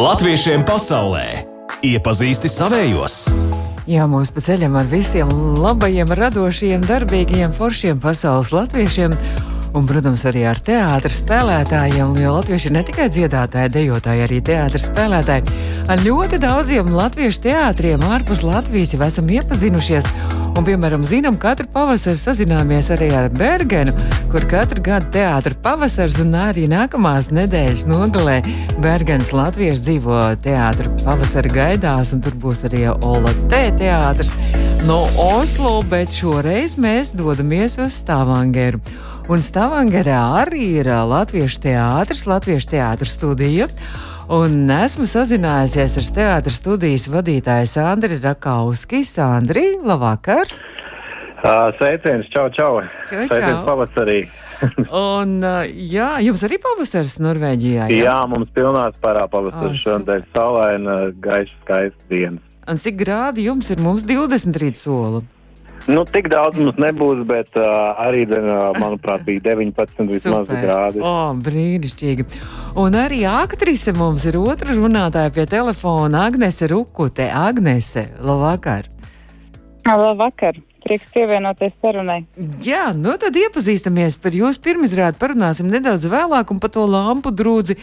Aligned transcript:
Latviešiem 0.00 0.62
pasaulē 0.64 1.42
iepazīsti 1.84 2.48
savējos! 2.48 3.16
Jā, 3.90 4.06
mūs 4.08 4.30
pa 4.32 4.40
ceļam 4.40 4.78
ar 4.80 4.86
visiem 4.88 5.28
labajiem, 5.60 6.08
radošiem, 6.16 6.86
darbīgiem, 6.88 7.52
foršiem 7.52 8.00
pasaules 8.00 8.48
latviešiem. 8.54 9.12
Un, 9.76 9.84
protams, 9.90 10.24
arī 10.30 10.46
ar 10.48 10.62
teātros 10.64 11.20
spēlētājiem, 11.20 12.16
jo 12.16 12.32
latvieši 12.38 12.70
ir 12.70 12.76
ne 12.78 12.84
tikai 12.88 13.10
dziedātāji, 13.12 13.74
dejotāji, 13.76 14.24
arī 14.24 14.40
teātros 14.48 14.88
spēlētāji. 14.88 15.60
Ar 15.92 16.00
ļoti 16.06 16.40
daudziem 16.46 16.94
latviešu 16.96 17.44
teātriem 17.50 18.06
ārpus 18.08 18.40
Latvijas 18.46 18.96
jau 18.96 19.04
esam 19.04 19.28
iepazinušies. 19.28 20.08
Un, 20.50 20.64
piemēram, 20.66 21.04
zinām, 21.06 21.36
katru 21.40 21.68
pavasari 21.70 22.18
sazināmies 22.18 22.90
arī 22.92 23.08
ar 23.16 23.28
Bergenu, 23.32 23.94
kur 24.32 24.44
katru 24.50 24.82
gadu 24.84 25.08
teātris 25.14 25.58
pavasars 25.62 26.18
un 26.20 26.34
arī 26.36 26.66
nākamās 26.70 27.30
nedēļas 27.32 27.86
nogalē 27.88 28.40
Bergens 28.82 29.30
latvieši 29.36 29.84
dzīvo 29.86 30.18
teātris 30.44 31.06
pavasara 31.06 31.54
gaidās, 31.54 32.12
un 32.16 32.24
tur 32.24 32.36
būs 32.42 32.64
arī 32.68 32.88
Ola 32.90 33.32
T 33.52 33.62
teātris 33.78 34.34
no 34.88 35.04
Oslo, 35.22 35.78
bet 35.88 36.12
šoreiz 36.18 36.76
mēs 36.80 37.14
dodamies 37.16 37.78
uz 37.78 38.00
Stavangeru. 38.02 38.82
Un 39.30 39.44
Stavangerā 39.46 40.20
arī 40.42 40.66
ir 40.82 40.90
Latviešu 40.90 41.60
teātris, 41.68 42.26
Latviešu 42.26 42.74
teātris 42.74 43.14
studija. 43.14 43.70
Un 44.30 44.68
esmu 44.70 45.08
sazinājusies 45.10 45.96
ar 45.98 46.08
teātris 46.16 46.60
studijas 46.60 47.08
vadītāju 47.10 47.66
Sandri 47.66 48.18
Rakauski. 48.22 49.00
Sandri, 49.06 49.72
labvakar! 49.82 50.52
Uh, 51.40 51.72
sveiciens, 51.80 52.28
čau, 52.30 52.44
čau! 52.54 52.76
Čau, 53.08 53.24
Sveiciens 53.24 53.56
čau. 53.56 53.64
pavasarī! 53.66 54.18
Un, 54.92 55.38
uh, 55.40 55.64
jā, 55.66 56.12
jums 56.22 56.44
arī 56.46 56.60
pavasaris 56.62 57.16
Norvēģijā. 57.24 57.88
Jā, 57.90 58.04
Jā, 58.04 58.16
mums 58.30 58.52
pilnā 58.54 58.84
spārā 58.98 59.24
pavasaris 59.32 59.80
Ah, 59.80 59.82
šodien 59.82 60.26
saulaina, 60.36 60.98
gaiša, 61.24 61.56
skaista 61.64 62.10
dienas. 62.12 62.44
Un 62.70 62.78
cik 62.78 63.00
grādi 63.00 63.48
jums 63.48 63.72
ir? 63.72 63.80
Mums 63.82 64.04
20 64.06 64.60
rīt 64.62 64.78
sola. 64.78 65.24
Nu, 65.90 66.04
tik 66.06 66.28
daudz 66.30 66.58
mums 66.60 66.78
nebūs, 66.78 67.24
bet 67.26 67.56
uh, 67.58 67.98
arī, 68.04 68.22
uh, 68.30 68.70
manuprāt, 68.78 69.24
bija 69.26 69.42
19 69.50 70.06
vismaz 70.10 70.46
grādi. 70.50 71.02
O, 71.02 71.14
brīnišķīgi. 71.46 72.26
Un 72.78 72.94
arī 73.00 73.24
aktrise 73.26 73.94
mums 73.96 74.26
ir 74.30 74.38
otra 74.38 74.76
runātāja 74.76 75.34
pie 75.34 75.48
telefona 75.50 76.26
Agnese 76.28 76.70
Rukute. 76.70 77.26
Agnese, 77.26 78.06
labvakar! 78.22 78.86
Labvakar! 79.88 80.60
Prieks 80.84 81.10
pievienoties 81.14 81.74
sarunai. 81.82 82.22
Jā, 82.64 82.90
nu 82.96 83.16
tad 83.20 83.36
iepazīstamies 83.36 84.16
par 84.22 84.36
jūsu 84.36 84.62
pirmizrādi. 84.64 85.18
Parunāsim 85.20 85.68
nedaudz 85.72 86.06
vēlāk 86.10 86.52
un 86.54 86.62
par 86.62 86.72
to 86.74 86.86
lampu 86.88 87.32
drūdzi. 87.34 87.76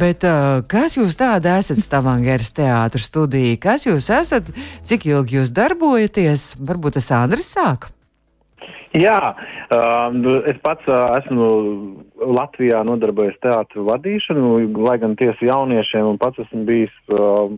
Bet 0.00 0.26
uh, 0.26 0.60
kas 0.70 0.98
jūs 0.98 1.18
tāda 1.18 1.56
esat 1.58 1.80
Stavangeras 1.82 2.52
teātris 2.54 3.08
studija? 3.10 3.58
Kas 3.62 3.88
jūs 3.88 4.10
esat? 4.14 4.52
Cik 4.86 5.08
ilgi 5.10 5.40
jūs 5.40 5.54
darbojaties? 5.54 6.52
Varbūt 6.62 7.00
tas 7.00 7.10
Andris 7.16 7.50
sāk. 7.56 7.90
Jā, 8.94 9.18
uh, 9.70 10.06
es 10.50 10.58
pats 10.62 10.86
uh, 10.90 11.14
esmu 11.20 11.48
Latvijā 12.20 12.82
nodarbojies 12.86 13.38
teātru 13.42 13.84
vadīšanu, 13.86 14.56
lai 14.82 14.96
gan 15.02 15.14
tiesu 15.18 15.46
jauniešiem, 15.46 16.08
un 16.10 16.18
pats 16.18 16.42
esmu 16.42 16.64
bijis 16.66 16.96
uh, 17.14 17.52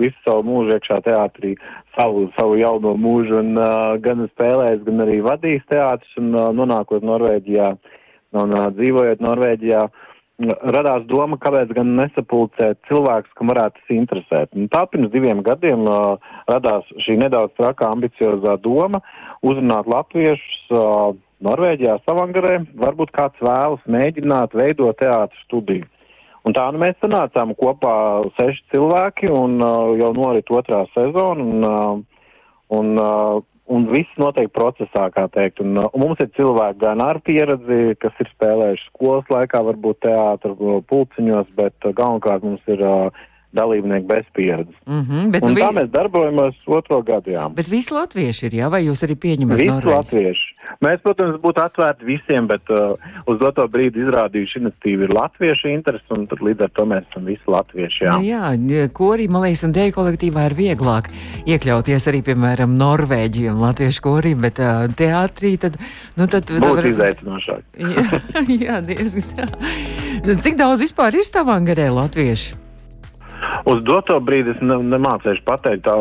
visu 0.00 0.16
savu 0.26 0.44
mūžu 0.48 0.74
iekšā 0.76 1.00
teātrī, 1.06 1.54
savu, 1.96 2.28
savu 2.38 2.58
jauno 2.60 2.94
mūžu, 3.00 3.38
un 3.42 3.54
uh, 3.58 3.94
gan 4.02 4.26
spēlējis, 4.32 4.82
gan 4.86 5.04
arī 5.06 5.20
vadījis 5.24 5.68
teātrus, 5.70 6.16
un 6.20 6.32
uh, 6.34 6.48
nonākot 6.56 7.06
Norvēģijā 7.06 7.70
un 8.40 8.56
uh, 8.56 8.66
dzīvojot 8.74 9.22
Norvēģijā. 9.24 9.84
Radās 10.74 11.04
doma, 11.06 11.36
kāpēc 11.38 11.70
gan 11.76 11.92
nesapulcēt 11.94 12.80
cilvēkus, 12.88 13.36
kam 13.38 13.52
varētu 13.52 13.78
tas 13.78 13.92
interesēt. 13.94 14.50
Un 14.58 14.66
tā 14.72 14.80
pirms 14.90 15.12
diviem 15.12 15.44
gadiem 15.46 15.84
uh, 15.86 16.16
radās 16.50 16.88
šī 17.06 17.20
nedaudz 17.20 17.54
trakā 17.60 17.92
ambiciozā 17.94 18.56
doma 18.64 18.98
uzrunāt 19.46 19.86
latviešus 19.86 20.74
uh, 20.74 21.14
Norvēģijā, 21.44 22.00
Savangarē. 22.02 22.64
Varbūt 22.82 23.14
kāds 23.14 23.38
vēlas 23.46 23.86
mēģināt 23.86 24.58
veidot 24.58 24.98
teātru 24.98 25.44
studiju. 25.44 25.86
Un 26.44 26.52
tā 26.52 26.66
nu 26.72 26.80
mēs 26.82 26.98
sanācām 27.00 27.54
kopā 27.56 27.94
seši 28.36 28.60
cilvēki 28.74 29.30
un 29.32 29.56
uh, 29.64 29.94
jau 29.96 30.12
norit 30.16 30.50
otrā 30.52 30.82
sezona. 30.92 31.40
Un, 31.40 31.64
uh, 31.64 32.24
un, 32.78 32.90
uh, 33.00 33.38
un 33.72 33.86
viss 33.88 34.20
notiek 34.20 34.50
procesā, 34.52 35.06
kā 35.14 35.24
teikt. 35.32 35.62
Un, 35.64 35.78
uh, 35.80 35.88
un 35.96 36.04
mums 36.04 36.20
ir 36.20 36.28
cilvēki 36.36 36.82
gan 36.84 37.00
ar 37.04 37.22
pieredzi, 37.24 37.96
kas 38.02 38.20
ir 38.20 38.28
spēlējuši 38.34 38.90
skolas 38.90 39.32
laikā, 39.32 39.62
varbūt 39.70 40.02
teātru 40.04 40.82
pulciņos, 40.90 41.48
bet 41.56 41.88
uh, 41.88 41.96
galvenokārt 41.96 42.44
mums 42.44 42.74
ir 42.76 42.84
uh, 42.84 43.24
dalībnieki 43.54 44.06
bez 44.06 44.26
pieredzes. 44.34 44.74
Mm 44.86 45.02
-hmm, 45.02 45.30
bet, 45.30 45.42
Un 45.42 45.54
nu, 45.54 45.60
tā 45.60 45.70
vi, 45.70 45.78
mēs 45.78 45.90
darbojamies 45.94 46.56
otro 46.66 47.02
gadu. 47.02 47.30
Jā. 47.30 47.48
bet 47.54 47.68
visi 47.70 47.94
latvieši 47.94 48.46
ir, 48.46 48.52
jā, 48.60 48.70
vai 48.70 48.82
jūs 48.86 49.04
arī 49.06 49.14
pieņemat 49.24 49.58
Visi 49.58 49.70
Norvēģi? 49.72 49.96
latvieši. 49.96 50.46
Mēs, 50.84 51.00
protams, 51.04 51.36
būtu 51.42 51.60
atvērti 51.60 52.04
visiem, 52.04 52.46
bet 52.46 52.70
uh, 52.72 52.96
uz 53.26 53.38
doto 53.38 53.66
brīdi 53.68 54.00
izrādījuši 54.04 54.58
iniciatīvu 54.60 55.02
ir 55.06 55.12
latviešu 55.14 55.68
interesi, 55.68 56.08
un 56.10 56.26
tad 56.26 56.40
līdz 56.40 56.66
ar 56.66 56.70
to 56.74 56.86
mēs 56.88 57.04
esam 57.10 57.24
visi 57.24 57.46
latvieši. 57.46 58.04
Jā. 58.04 58.16
Nu, 58.16 58.24
jā, 58.24 58.88
korī, 58.92 59.28
man 59.28 59.42
liekas, 59.44 59.64
un 59.68 59.76
dēļ 59.76 59.92
kolektīvā 59.98 60.46
ir 60.50 60.56
vieglāk 60.58 61.12
iekļauties 61.46 62.08
arī, 62.08 62.22
piemēram, 62.30 62.76
Norvēģiem, 62.80 63.60
latviešu 63.60 64.02
korī, 64.02 64.34
bet 64.34 64.58
uh, 64.58 64.88
teātrī 64.88 65.54
tad, 65.60 65.78
nu, 66.16 66.26
tad 66.26 66.48
Būs 66.48 66.84
izaicinošāk. 66.90 67.62
jā, 67.94 68.18
jā, 68.66 68.80
diezgan 68.80 69.30
tā. 69.36 69.48
Nu, 70.24 70.34
Cik 70.40 70.56
daudz 70.56 70.80
vispār 70.80 71.14
ir 71.14 71.24
Stavangarē 71.24 71.90
latvieši? 71.92 72.63
Uz 73.64 73.84
doto 73.84 74.18
brīdi 74.20 74.52
es 74.52 74.60
ne, 74.60 74.76
nemācīšu 74.92 75.44
pateikt 75.46 75.86
tā 75.86 75.94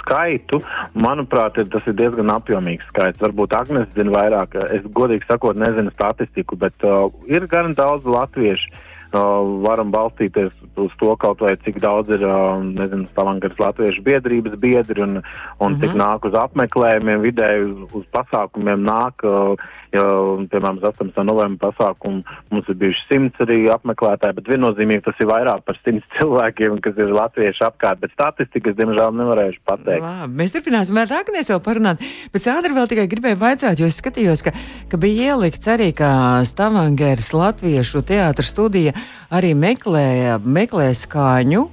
skaitu. 0.00 0.58
Manuprāt, 0.98 1.58
ir- 1.62 1.70
tas 1.70 1.86
ir 1.86 1.94
diezgan 1.94 2.32
apjomīgs 2.34 2.88
skaits. 2.90 3.22
Varbūt 3.22 3.54
Agnēs 3.54 3.94
zina 3.94 4.10
vairāk. 4.10 4.56
Es 4.74 4.82
godīgi 4.82 5.26
sakot, 5.28 5.56
nezinu 5.56 5.94
statistiku, 5.94 6.56
bet 6.56 6.74
uh, 6.82 7.10
ir 7.30 7.46
gan 7.46 7.74
daudz 7.74 8.04
latviešu. 8.04 8.70
Uh, 9.14 9.46
varam 9.62 9.92
balstīties 9.94 10.56
uz 10.74 10.94
to 10.98 11.12
kaut 11.22 11.38
vai 11.38 11.52
cik 11.54 11.76
daudz 11.78 12.10
ir, 12.10 12.24
uh, 12.26 12.58
Stavangaras 13.06 13.60
latviešu 13.62 14.02
biedrības 14.02 14.58
biedri 14.58 15.02
un, 15.02 15.20
un 15.20 15.22
mm 15.22 15.74
-hmm. 15.74 15.80
cik 15.80 15.92
nāk 15.94 16.26
uz 16.26 16.34
apmeklējumiem, 16.34 17.22
vidēji 17.22 17.60
uz, 17.62 17.94
uz 17.94 18.04
pasākumiem 18.10 18.82
nāk, 18.82 19.22
uh, 19.22 19.54
ja, 19.94 20.04
piemēram, 20.50 20.80
uz 20.80 20.86
18. 20.90 21.22
novembra 21.26 21.70
pasākumu 21.70 22.22
mums 22.52 22.70
ir 22.70 22.78
bijuši 22.80 23.04
simts 23.08 23.44
arī 23.44 23.60
apmeklētāji, 23.74 24.36
bet 24.38 24.50
viennozīmīgi 24.52 25.04
tas 25.06 25.20
ir 25.22 25.30
vairāk 25.30 25.64
par 25.68 25.78
simts 25.82 26.08
cilvēkiem, 26.18 26.80
kas 26.84 26.98
ir 27.00 27.12
latvieši 27.14 27.66
apkārt, 27.68 28.02
bet 28.02 28.14
statistikas, 28.14 28.76
diemžēl, 28.78 29.14
nevarēšu 29.20 29.62
pateikt. 29.68 30.04
Labi, 30.04 30.38
mēs 30.42 30.56
turpināsim 30.56 31.00
ar 31.00 31.14
Agnēs 31.20 31.52
vēl 31.54 31.62
parunāt. 31.64 32.02
Bet 32.34 32.46
Sandra 32.46 32.74
vēl 32.76 32.90
tikai 32.90 33.06
gribēja 33.10 33.40
vaicāt, 33.40 33.80
jo 33.80 33.90
es 33.90 34.00
skatījos, 34.02 34.44
ka, 34.46 34.54
ka 34.90 35.00
bija 35.00 35.34
ielikts 35.34 35.70
arī, 35.70 35.90
ka 35.96 36.10
Stavangers 36.48 37.30
Latviešu 37.34 38.04
teātras 38.06 38.52
studija 38.54 38.94
arī 39.34 39.54
meklē, 39.58 40.38
meklē 40.44 40.90
skaņu 40.98 41.68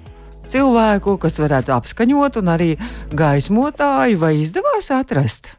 cilvēku, 0.51 1.15
kas 1.21 1.39
varētu 1.41 1.73
apskaņot 1.77 2.41
un 2.41 2.53
arī 2.55 2.69
gaismotāju, 3.15 4.19
vai 4.21 4.35
izdevās 4.41 4.91
atrast? 4.95 5.55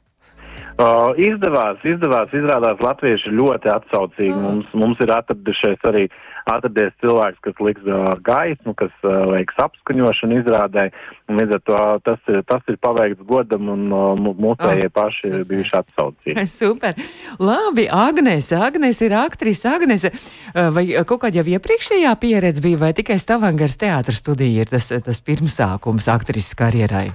Uh, 0.81 1.13
izdevās, 1.21 1.83
izdevās, 1.85 2.31
izrādās, 2.33 2.81
latvieši 2.81 3.33
ļoti 3.37 3.69
atsaucīgi. 3.69 4.33
Mm. 4.33 4.45
Mums, 4.47 4.71
mums 4.73 5.03
ir 5.05 5.11
atradušies 5.13 5.83
arī 5.85 6.07
atradies 6.49 6.95
cilvēks, 7.03 7.39
kas 7.45 7.61
liks 7.63 7.85
uh, 7.87 8.07
gaismu, 8.25 8.73
kas 8.81 8.95
uh, 9.05 9.29
veiks 9.35 9.59
apskaņošanu 9.63 10.39
izrādē. 10.41 10.87
Un 11.29 11.39
Līdz 11.43 11.57
ar 11.59 11.63
to 11.69 11.81
tas 12.09 12.33
ir, 12.33 12.41
tas 12.49 12.73
ir 12.73 12.79
paveikts 12.83 13.23
godam 13.29 13.69
un 13.75 13.85
uh, 13.93 14.17
mūsējie 14.17 14.89
Oh, 14.89 14.95
paši 14.97 15.29
ir 15.29 15.35
super. 15.37 15.47
bijuši 15.53 15.77
atsaucīgi. 15.83 16.47
Super. 16.63 16.99
Labi, 17.43 17.87
Agnēs, 17.93 18.51
Agnēs 18.57 19.03
ir 19.05 19.17
aktrise. 19.19 19.69
Agnēs, 19.77 20.09
vai 20.55 20.87
kaut 21.09 21.23
kāda 21.27 21.43
jau 21.43 21.49
iepriekšējā 21.57 22.13
pieredze 22.23 22.65
bija, 22.65 22.81
vai 22.81 22.93
tikai 22.97 23.21
Stavangers 23.21 23.79
teātras 23.81 24.23
studija 24.25 24.65
ir 24.65 24.73
tas, 24.73 24.89
tas 25.05 25.23
pirmsākums 25.25 26.09
aktrises 26.13 26.57
karjerai? 26.59 27.11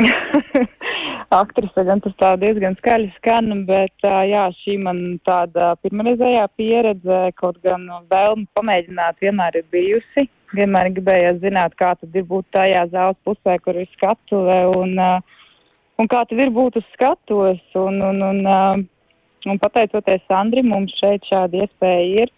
Aktrise 1.32 1.84
gan 1.86 2.00
tas 2.04 2.14
tā 2.20 2.34
diezgan 2.40 2.76
skaļi 2.78 3.10
skan, 3.16 3.64
bet 3.68 4.06
jā, 4.28 4.44
šī 4.62 4.76
man 4.82 4.98
tāda 5.26 5.74
pirmreizējā 5.82 6.46
pieredze, 6.58 7.20
kaut 7.40 7.58
gan 7.64 7.86
vēlme 8.12 8.46
pamēģināt 8.58 9.22
vienmēr 9.24 9.60
ir 9.60 9.66
bijusi. 9.72 10.28
Vienmēr 10.54 10.92
gribējās 10.94 11.40
zināt, 11.42 11.74
kā 11.74 11.94
tad 11.98 12.14
ir 12.14 12.26
būt 12.28 12.46
tajā 12.54 12.84
zāles 12.92 13.18
pusē, 13.26 13.56
kur 13.64 13.74
ir 13.80 13.88
skatuve 13.96 14.58
un, 14.76 14.94
un 15.98 16.10
kā 16.12 16.22
tad 16.28 16.38
ir 16.38 16.52
būt 16.54 16.78
uz 16.78 16.86
skatuves. 16.94 17.62
Un, 17.74 17.98
un, 18.10 18.22
un, 18.22 18.86
un 19.50 19.60
pateicoties 19.62 20.22
Sandrim, 20.30 20.70
mums 20.70 20.94
šeit 21.00 21.26
šāda 21.30 21.64
iespēja 21.64 22.24
ir. 22.24 22.34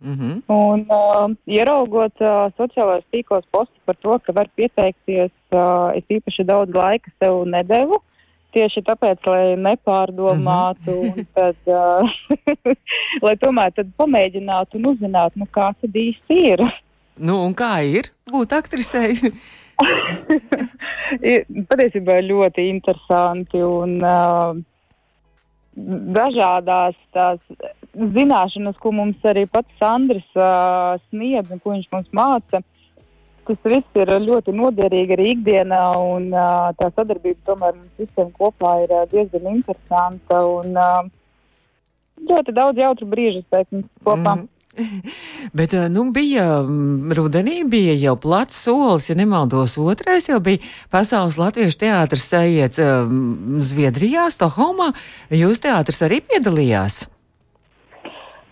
Mm 0.00 0.14
-hmm. 0.14 0.42
Un 0.46 0.80
uh, 0.80 1.30
ieraugot 1.46 2.20
uh, 2.20 2.52
sociālajos 2.58 3.04
tīklos 3.12 3.46
postu 3.50 3.80
par 3.84 3.96
to, 3.96 4.18
ka 4.18 4.32
var 4.32 4.48
pieteikties, 4.54 5.32
uh, 5.52 5.90
es 5.96 6.04
īpaši 6.10 6.44
daudz 6.44 6.74
laika 6.74 7.10
sev 7.18 7.44
nedevu. 7.46 8.02
Tieši 8.56 8.80
tāpēc, 8.86 9.20
lai 9.28 9.56
nepārdomātu, 9.60 10.94
un 11.10 11.26
tad, 11.36 11.58
uh, 11.68 12.00
lai 13.26 13.34
tomēr 13.42 13.74
tad 13.76 13.90
pamēģinātu 14.00 14.80
un 14.80 14.86
uzzinātu, 14.94 15.42
nu, 15.42 15.46
kā 15.52 15.66
tad 15.76 15.92
īsti 16.00 16.34
ir. 16.54 16.64
Nu, 17.20 17.34
un 17.44 17.52
kā 17.56 17.74
ir 17.84 18.08
būt 18.32 18.50
aktrisei? 18.56 19.12
Patiesībā 21.70 22.14
ļoti 22.24 22.64
interesanti 22.70 23.60
un 23.60 24.00
uh, 24.00 24.56
dažādās 26.16 26.96
tās 27.12 27.40
zināšanas, 27.92 28.76
ko 28.80 28.88
mums 28.96 29.20
arī 29.28 29.44
pats 29.52 29.76
Sandrs 29.80 30.28
uh, 30.36 30.96
sniedz 31.10 31.52
un 31.52 31.60
ko 31.60 31.70
viņš 31.74 31.88
mums 31.92 32.08
māca. 32.16 32.62
Tas 33.46 33.68
viss 33.70 34.00
ir 34.00 34.10
ļoti 34.24 34.54
noderīgi 34.56 35.14
arī 35.14 35.28
ikdienā, 35.36 35.82
un 36.02 36.32
uh, 36.34 36.72
tā 36.78 36.90
sadarbība 36.96 37.38
tomēr 37.46 37.76
mums 37.76 38.00
visiem 38.00 38.32
kopā 38.34 38.72
ir 38.82 38.90
uh, 38.90 39.04
diezgan 39.12 39.46
interesanta. 39.52 40.40
Un, 40.50 40.74
uh, 40.74 41.06
ļoti 42.26 42.54
daudz 42.56 42.82
jautru 42.82 43.08
brīžu, 43.10 43.44
teiksim, 43.52 43.86
kopā. 44.04 44.36
Mm. 44.40 44.52
Bet 45.56 45.72
nu, 45.92 46.04
bija 46.12 46.60
rudenī, 47.16 47.62
bija 47.64 47.94
jau 47.96 48.16
plats 48.20 48.58
solis, 48.66 49.08
ja 49.08 49.16
nemaldos, 49.16 49.78
otrais 49.80 50.28
jau 50.28 50.40
bija 50.44 50.60
Pasaules 50.92 51.38
Latviešu 51.40 51.80
teātris 51.80 52.28
um, 52.36 53.60
Zviedrijā, 53.64 54.28
Stokholmā. 54.34 54.92
Jūs 55.32 55.62
teātris 55.64 56.02
arī 56.04 56.20
piedalījās? 56.28 57.06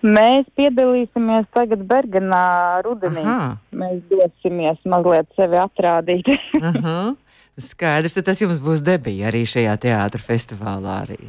Mēs 0.04 0.44
piedalīsimies 0.58 1.46
tagad 1.56 1.86
Bergenā 1.88 2.82
rudenī. 2.84 3.22
Aha. 3.24 3.54
Mēs 3.72 4.02
dosimies 4.10 4.82
mazliet 4.84 5.30
sevi 5.38 5.60
atrādīt. 5.62 6.28
Skaidrs, 7.68 8.16
tad 8.18 8.28
tas 8.28 8.42
jums 8.42 8.60
būs 8.60 8.82
debija 8.84 9.30
arī 9.30 9.46
šajā 9.48 9.78
teātra 9.80 10.20
festivālā. 10.20 10.98
Arī. 11.06 11.22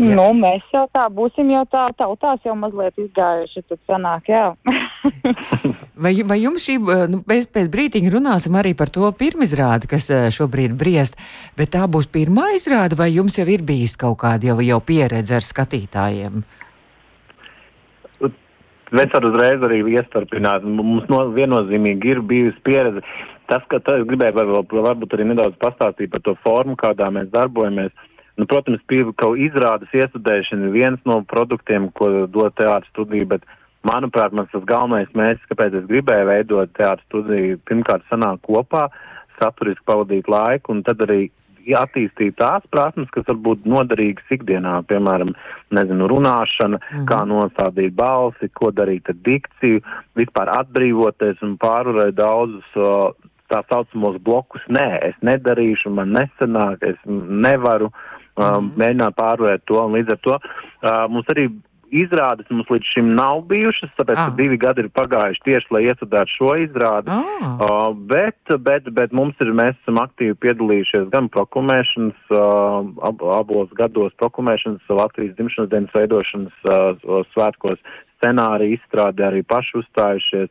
Jā. 0.00 0.14
Nu, 0.16 0.30
mēs 0.36 0.62
jau 0.72 0.86
tā 0.94 1.02
būsim, 1.12 1.50
jau 1.52 1.64
tā 1.68 1.82
tautās 1.98 2.40
jau 2.46 2.54
mazliet 2.56 2.96
izgājuši, 3.00 3.64
tad 3.68 3.80
sanāk, 3.90 4.30
jā. 4.32 4.46
vai, 6.04 6.14
vai 6.24 6.38
jums 6.40 6.64
šī, 6.64 6.78
nu, 7.10 7.20
mēs 7.28 7.50
pēc 7.52 7.68
brītiņa 7.72 8.14
runāsim 8.14 8.56
arī 8.56 8.72
par 8.78 8.92
to 8.94 9.10
pirmizrādi, 9.18 9.90
kas 9.90 10.08
eh, 10.14 10.30
šobrīd 10.32 10.78
briest, 10.80 11.20
bet 11.58 11.74
tā 11.74 11.84
būs 11.90 12.08
pirmā 12.08 12.52
izrāde, 12.56 12.96
vai 12.96 13.10
jums 13.12 13.36
jau 13.40 13.48
ir 13.50 13.66
bijis 13.66 13.98
kaut 14.00 14.22
kāda 14.22 14.52
jau, 14.52 14.60
jau 14.64 14.80
pieredze 14.80 15.36
ar 15.36 15.44
skatītājiem? 15.44 16.40
Es 18.90 19.12
varu 19.14 19.30
uzreiz 19.30 19.62
arī 19.62 19.84
iestarpināt. 19.94 20.64
Mums 20.66 21.06
no, 21.12 21.22
viennozīmīgi 21.36 22.10
ir 22.10 22.22
bijusi 22.26 22.58
pieredze. 22.66 23.04
Tas, 23.50 23.62
ka 23.70 23.78
tā, 23.82 24.00
es 24.00 24.06
gribēju 24.08 24.34
varbūt, 24.34 24.74
varbūt 24.86 25.14
arī 25.14 25.28
nedaudz 25.30 25.58
pastāstīt 25.62 26.10
par 26.10 26.22
to 26.26 26.34
formu, 26.42 26.74
kādā 26.78 27.10
mēs 27.14 27.30
darbojamies. 27.30 27.94
Nu, 28.38 28.46
protams, 28.50 28.82
kaut 29.20 29.38
izrādes 29.38 29.94
iestudēšana 29.94 30.68
ir 30.68 30.74
viens 30.74 31.00
no 31.06 31.20
produktiem, 31.28 31.90
ko 31.94 32.26
dod 32.26 32.54
teātris 32.58 32.90
studija, 32.94 33.28
bet, 33.34 33.46
manuprāt, 33.86 34.34
mans 34.34 34.50
tas 34.52 34.66
galvenais 34.66 35.10
mērķis, 35.14 35.50
kāpēc 35.50 35.76
es 35.80 35.88
gribēju 35.90 36.28
veidot 36.30 36.72
teātris 36.78 37.06
studiju, 37.10 37.60
pirmkārt 37.70 38.06
sanāk 38.10 38.42
kopā, 38.46 38.88
saturiski 39.38 39.86
pavadīt 39.86 40.30
laiku 40.30 40.74
un 40.74 40.82
tad 40.86 41.02
arī 41.06 41.28
attīstīt 41.76 42.36
tās 42.40 42.64
prasmes, 42.72 43.10
kas 43.14 43.26
var 43.28 43.38
būt 43.44 43.66
noderīgas 43.68 44.34
ikdienā, 44.36 44.80
piemēram, 44.90 45.32
nezinu, 45.76 46.08
runāšana, 46.10 46.80
mm. 46.80 47.06
kā 47.10 47.22
nostādīt 47.28 47.96
balsi, 47.96 48.50
ko 48.54 48.72
darīt 48.74 49.10
ar 49.12 49.18
dikciju, 49.26 49.82
vispār 50.18 50.52
atbrīvoties 50.56 51.42
un 51.46 51.56
pārvarēt 51.60 52.18
daudzus 52.18 52.78
uh, 52.80 53.10
tā 53.50 53.62
saucamos 53.70 54.20
blokus. 54.24 54.64
Nē, 54.70 54.88
es 55.10 55.18
nedarīšu, 55.26 55.92
man 55.94 56.14
nesanāk, 56.16 56.86
es 56.86 56.98
nevaru. 57.06 57.90
Uh, 58.40 58.56
mm. 58.56 58.68
mēģināt 58.78 59.16
pārvarēt 59.18 59.64
to, 59.68 59.76
un 59.82 59.96
līdz 59.98 60.14
ar 60.14 60.20
to 60.24 60.36
uh, 60.38 61.02
mums 61.10 61.28
arī 61.34 61.48
izrādes 61.92 62.48
mums 62.50 62.68
līdz 62.70 62.90
šim 62.94 63.12
nav 63.18 63.42
bijušas, 63.50 63.92
tāpēc, 63.98 64.18
ah. 64.22 64.34
divi 64.38 64.58
gadi 64.60 64.84
ir 64.84 64.90
pagājuši 64.96 65.44
tieši, 65.46 65.70
lai 65.74 65.82
iestudētu 65.88 66.34
šo 66.36 66.50
izrādi. 66.64 67.12
Ah. 67.14 67.46
Uh, 67.50 67.88
bet, 68.10 68.38
bet, 68.66 68.90
bet 68.96 69.14
mums 69.16 69.38
ir, 69.44 69.52
mēs 69.56 69.76
esam 69.82 70.00
aktīvi 70.02 70.38
piedalījušies 70.44 71.08
gan 71.14 71.30
prokumēšanas, 71.34 72.20
uh, 72.34 72.84
ab, 73.10 73.24
abos 73.40 73.72
gados 73.78 74.14
prokumēšanas, 74.22 74.86
Latvijas 75.00 75.36
dzimšanas 75.38 75.72
dienas 75.72 75.96
veidošanas 75.96 76.70
uh, 76.70 77.20
svētkos 77.34 77.82
scenāriju 78.20 78.76
izstrādē 78.76 79.26
arī 79.30 79.42
paši 79.48 79.78
uzstājušies. 79.80 80.50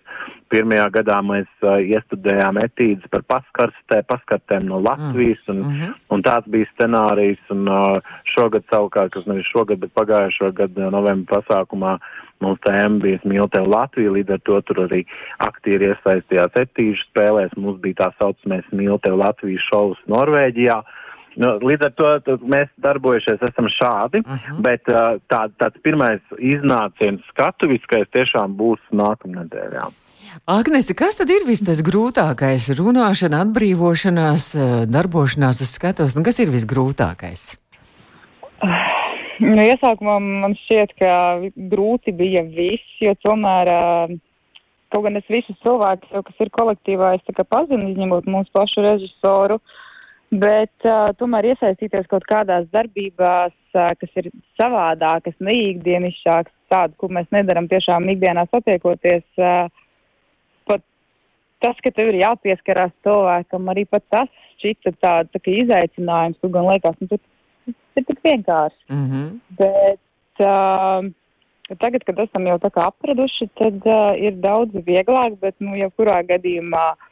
Pirmajā 0.49 0.87
gadā 0.97 1.19
mēs 1.21 1.49
uh, 1.61 1.77
iestudējām 1.77 2.57
etīdes 2.63 3.09
par 3.13 3.21
paskarstē, 3.29 4.01
paskartēm 4.09 4.65
no 4.69 4.81
Latvijas, 4.81 5.41
un, 5.47 5.61
mm 5.61 5.75
-hmm. 5.75 5.97
un 6.09 6.23
tāds 6.25 6.49
bija 6.49 6.65
scenārijs, 6.73 7.41
un 7.53 7.67
uh, 7.69 8.01
šogad 8.33 8.65
savukārt, 8.71 9.13
kas 9.13 9.25
nevis 9.25 9.51
šogad, 9.53 9.79
bet 9.79 9.93
pagājušo 9.93 10.51
gadu 10.53 10.89
novembra 10.89 11.37
pasākumā 11.37 11.97
mums 12.41 12.59
tēma 12.65 13.01
bija 13.01 13.19
Smiltev 13.21 13.67
Latvija, 13.67 14.11
līdz 14.11 14.31
ar 14.33 14.39
to 14.39 14.61
tur 14.61 14.77
arī 14.87 15.03
aktīri 15.37 15.91
iesaistījās 15.91 16.55
etīžu 16.55 17.03
spēlēs, 17.11 17.57
mums 17.57 17.79
bija 17.81 17.95
tā 18.03 18.09
saucamais 18.19 18.65
Smiltev 18.69 19.17
Latvijas 19.17 19.61
šovs 19.69 20.01
Norvēģijā. 20.07 20.79
Uh, 20.79 20.98
Nu, 21.39 21.53
līdz 21.63 21.87
ar 21.87 21.93
to 21.95 22.37
mēs 22.51 22.67
darbojušies 22.83 23.39
esam 23.47 23.69
šādi, 23.71 24.23
uh 24.25 24.33
mhm. 24.33 24.39
-huh. 24.43 24.61
bet 24.65 24.91
uh, 24.91 25.15
tā, 25.31 25.47
tāds 25.61 25.79
pirmais 25.85 26.21
iznāciens 26.37 27.23
skatuviskais 27.31 28.11
tiešām 28.15 28.57
būs 28.59 28.81
nākamnedēļ. 28.91 29.79
Agnese, 30.45 30.93
kas 30.93 31.15
tad 31.15 31.31
ir 31.33 31.47
viss 31.47 31.63
tas 31.65 31.81
grūtākais? 31.81 32.69
Runāšana, 32.77 33.41
atbrīvošanās, 33.45 34.43
darbošanās 34.91 35.63
uz 35.63 35.71
skatuves, 35.73 36.15
nu 36.15 36.23
kas 36.23 36.39
ir 36.39 36.51
visgrūtākais? 36.53 37.57
Nu, 39.39 39.61
iesākumā 39.63 40.19
man 40.19 40.53
šķiet, 40.65 40.93
ka 40.99 41.11
grūti 41.71 42.11
bija 42.11 42.43
viss, 42.43 42.99
jo 43.01 43.15
tomēr, 43.25 43.71
kaut 44.91 45.03
gan 45.07 45.17
es 45.17 45.27
visus 45.29 45.57
cilvēkus, 45.65 46.11
kas 46.27 46.45
ir 46.45 46.49
kolektīvā, 46.59 47.15
es 47.15 47.45
pazinu, 47.49 47.89
izņemot 47.89 48.27
mūsu 48.27 48.51
pašu 48.53 48.85
režisoru, 48.85 49.55
uh, 49.55 49.88
Bet 50.29 50.85
uh, 50.85 51.09
tomēr 51.17 51.47
iesaistīties 51.55 52.05
kaut 52.09 52.25
kādās 52.29 52.67
darbībās, 52.69 53.53
uh, 53.73 53.87
kas 53.97 54.19
ir 54.21 54.27
savādākas, 54.59 55.33
neīkdienišķākas, 55.41 56.53
tādas, 56.69 56.97
ko 57.01 57.09
mēs 57.09 57.25
nedaram 57.33 57.65
tiešām 57.71 58.05
ikdienā 58.13 58.43
satiekoties, 58.51 59.25
uh, 59.41 59.71
pat 60.69 60.85
tas, 61.65 61.81
ka 61.81 61.93
tev 61.95 62.11
ir 62.11 62.19
jāpieskarās 62.21 62.93
cilvēkam, 63.07 63.73
arī 63.73 63.87
pat 63.89 64.05
tas 64.13 64.29
šķita 64.61 64.93
tāds 65.01 65.33
tā, 65.33 65.41
izaicinājums, 65.63 66.37
tu 66.37 66.53
gan 66.53 66.69
liekas, 66.69 67.01
nu, 67.01 67.09
tas 67.09 67.73
ir 67.97 68.05
tik 68.11 68.21
vienkārši. 68.29 68.81
Mm 68.93 69.09
-hmm. 69.09 69.27
Bet 69.57 70.45
uh, 70.45 71.09
tagad, 71.81 72.05
kad 72.05 72.19
esam 72.19 72.45
jau 72.45 72.61
tā 72.61 72.69
kā 72.69 72.85
apraduši, 72.85 73.49
tad 73.57 73.81
uh, 73.81 74.13
ir 74.13 74.37
daudz 74.37 74.77
vieglāk, 74.85 75.41
bet, 75.41 75.55
nu, 75.57 75.73
jebkurā 75.73 76.21
gadījumā. 76.21 76.91
Uh, 76.93 77.08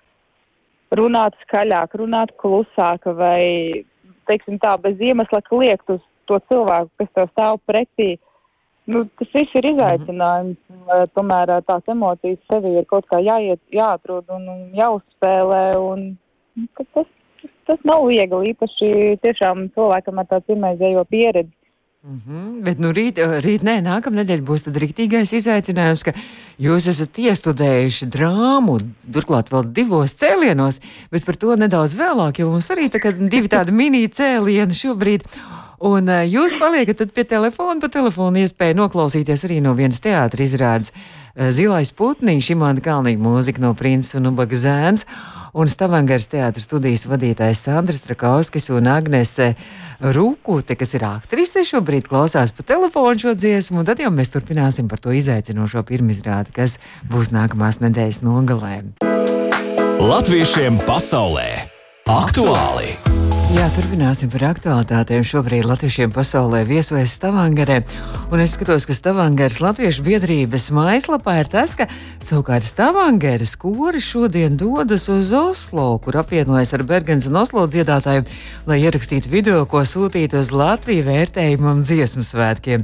runāt 0.95 1.35
skaļāk, 1.45 1.95
runāt 1.99 2.31
klusāk 2.41 3.05
vai, 3.17 3.83
teiksim 4.29 4.59
tā, 4.59 4.75
bez 4.81 4.99
iemesla 4.99 5.41
kliegt 5.47 5.89
uz 5.89 6.01
to 6.27 6.39
cilvēku, 6.51 6.91
kas 7.01 7.13
tev 7.15 7.29
stāv 7.33 7.59
pretī. 7.67 8.15
Nu, 8.87 9.03
tas 9.19 9.27
viss 9.35 9.55
ir 9.59 9.67
izaicinājums. 9.73 10.57
Mm 10.69 10.83
-hmm. 10.87 11.11
Tomēr 11.15 11.51
tās 11.67 11.83
emocijas 11.87 12.39
sevi 12.51 12.77
ir 12.79 12.85
kaut 12.85 13.05
kā 13.11 13.19
jāiet, 13.19 13.59
jāatrod 13.71 14.29
un, 14.31 14.47
un 14.49 14.61
jāuzspēlē. 14.75 15.63
Un, 15.77 16.17
nu, 16.55 16.67
tas, 16.93 17.07
tas, 17.67 17.79
nav 17.83 18.07
viegli, 18.07 18.53
īpaši 18.53 19.19
tiešām 19.23 19.69
cilvēkam 19.75 20.19
ar 20.19 20.25
tādu 20.25 20.45
pirmais 20.47 20.79
pieredzi. 21.09 21.51
Mm 22.07 22.21
-hmm, 22.27 22.63
bet 22.63 22.79
nu 22.79 22.91
rīt, 22.95 23.17
rīt 23.43 23.63
nē, 23.67 23.81
nākamā 23.83 24.21
nedēļa 24.21 24.43
būs 24.47 24.61
tad 24.63 24.77
rīktīgais 24.79 25.33
izaicinājums, 25.35 26.05
ka 26.07 26.13
jūs 26.55 26.87
esat 26.87 27.19
iestudējuši 27.19 28.07
drāmu, 28.07 28.77
turklāt 29.11 29.51
vēl 29.51 29.67
divos 29.75 30.13
cēlienos, 30.15 30.79
bet 31.11 31.25
par 31.25 31.35
to 31.35 31.55
nedaudz 31.55 31.97
vēlāk, 31.99 32.39
jo 32.39 32.51
mums 32.51 32.71
arī 32.71 32.87
tā 32.87 33.11
divi 33.11 33.51
tādi 33.51 33.71
mini 33.71 34.07
cēlieni 34.07 34.71
šobrīd. 34.71 35.27
Un 35.79 36.07
uh, 36.07 36.23
jūs 36.23 36.55
paliekat 36.59 37.11
pie 37.13 37.23
telefona, 37.23 37.79
pa 37.81 37.87
telefonu 37.87 38.39
iespēju 38.39 38.75
noklausīties 38.75 39.43
arī 39.43 39.59
no 39.61 39.73
vienas 39.73 39.99
teātris 39.99 40.53
izrādes 40.53 40.93
uh, 40.95 41.51
Zilais 41.51 41.91
putniņš, 41.91 42.51
Imanta 42.55 42.81
Kalnīga 42.81 43.19
mūzika 43.19 43.59
no 43.59 43.73
Princes 43.73 44.15
un 44.15 44.31
Ubaga 44.31 44.55
zēns 44.55 45.05
un 45.53 45.69
Stavangers 45.71 46.27
teātras 46.31 46.67
studijas 46.67 47.05
vadītājs 47.07 47.65
Sandrs 47.67 48.03
Trakauskis 48.05 48.69
un 48.73 48.89
Agnese 48.91 49.53
Rūkute, 50.01 50.75
kas 50.77 50.93
ir 50.97 51.07
aktrise, 51.07 51.63
šobrīd 51.67 52.09
klausās 52.09 52.53
pa 52.53 52.65
telefonu 52.67 53.17
šo 53.23 53.35
dziesmu, 53.37 53.81
un 53.81 53.87
tad 53.89 54.01
jau 54.03 54.11
mēs 54.13 54.33
turpināsim 54.33 54.89
par 54.91 55.01
to 55.01 55.15
izaicinošo 55.15 55.85
pirmizrādi, 55.87 56.53
kas 56.55 56.77
būs 57.09 57.33
nākamās 57.35 57.81
nedēļas 57.85 58.21
nogalē. 58.25 58.81
Latviešiem 59.97 60.77
pasaulē 60.85 61.49
aktuāli! 62.07 62.93
aktuāli. 62.97 63.26
Jā, 63.47 63.69
turpināsim 63.71 64.27
par 64.27 64.43
aktuālitātēm. 64.49 65.21
Šobrīd 65.23 65.63
latviešiem 65.69 66.11
pasaulē 66.11 66.65
viesojas 66.67 67.13
Stavangerē. 67.15 67.77
Un 68.27 68.41
es 68.43 68.57
skatos, 68.57 68.83
ka 68.83 68.91
Stavangeras 68.91 69.61
Latviešu 69.63 70.03
biedrības 70.03 70.65
mājaslapā 70.75 71.37
ir 71.39 71.47
tas, 71.47 71.77
ka 71.79 71.87
savukārt 72.19 72.67
Stavangeras 72.67 73.55
kori 73.55 74.01
šodien 74.03 74.57
dodas 74.59 75.07
uz 75.07 75.31
Oslo, 75.31 75.93
kur 76.03 76.19
apvienojas 76.19 76.75
ar 76.75 76.83
Bergens 76.89 77.29
un 77.31 77.39
Oslo 77.39 77.63
dziedātājiem, 77.71 78.27
lai 78.67 78.81
ierakstītu 78.83 79.31
video, 79.31 79.63
ko 79.63 79.85
sūtīt 79.87 80.35
uz 80.35 80.51
Latviju 80.51 81.07
vērtējumam 81.07 81.85
dziesmu 81.87 82.27
svētkiem. 82.27 82.83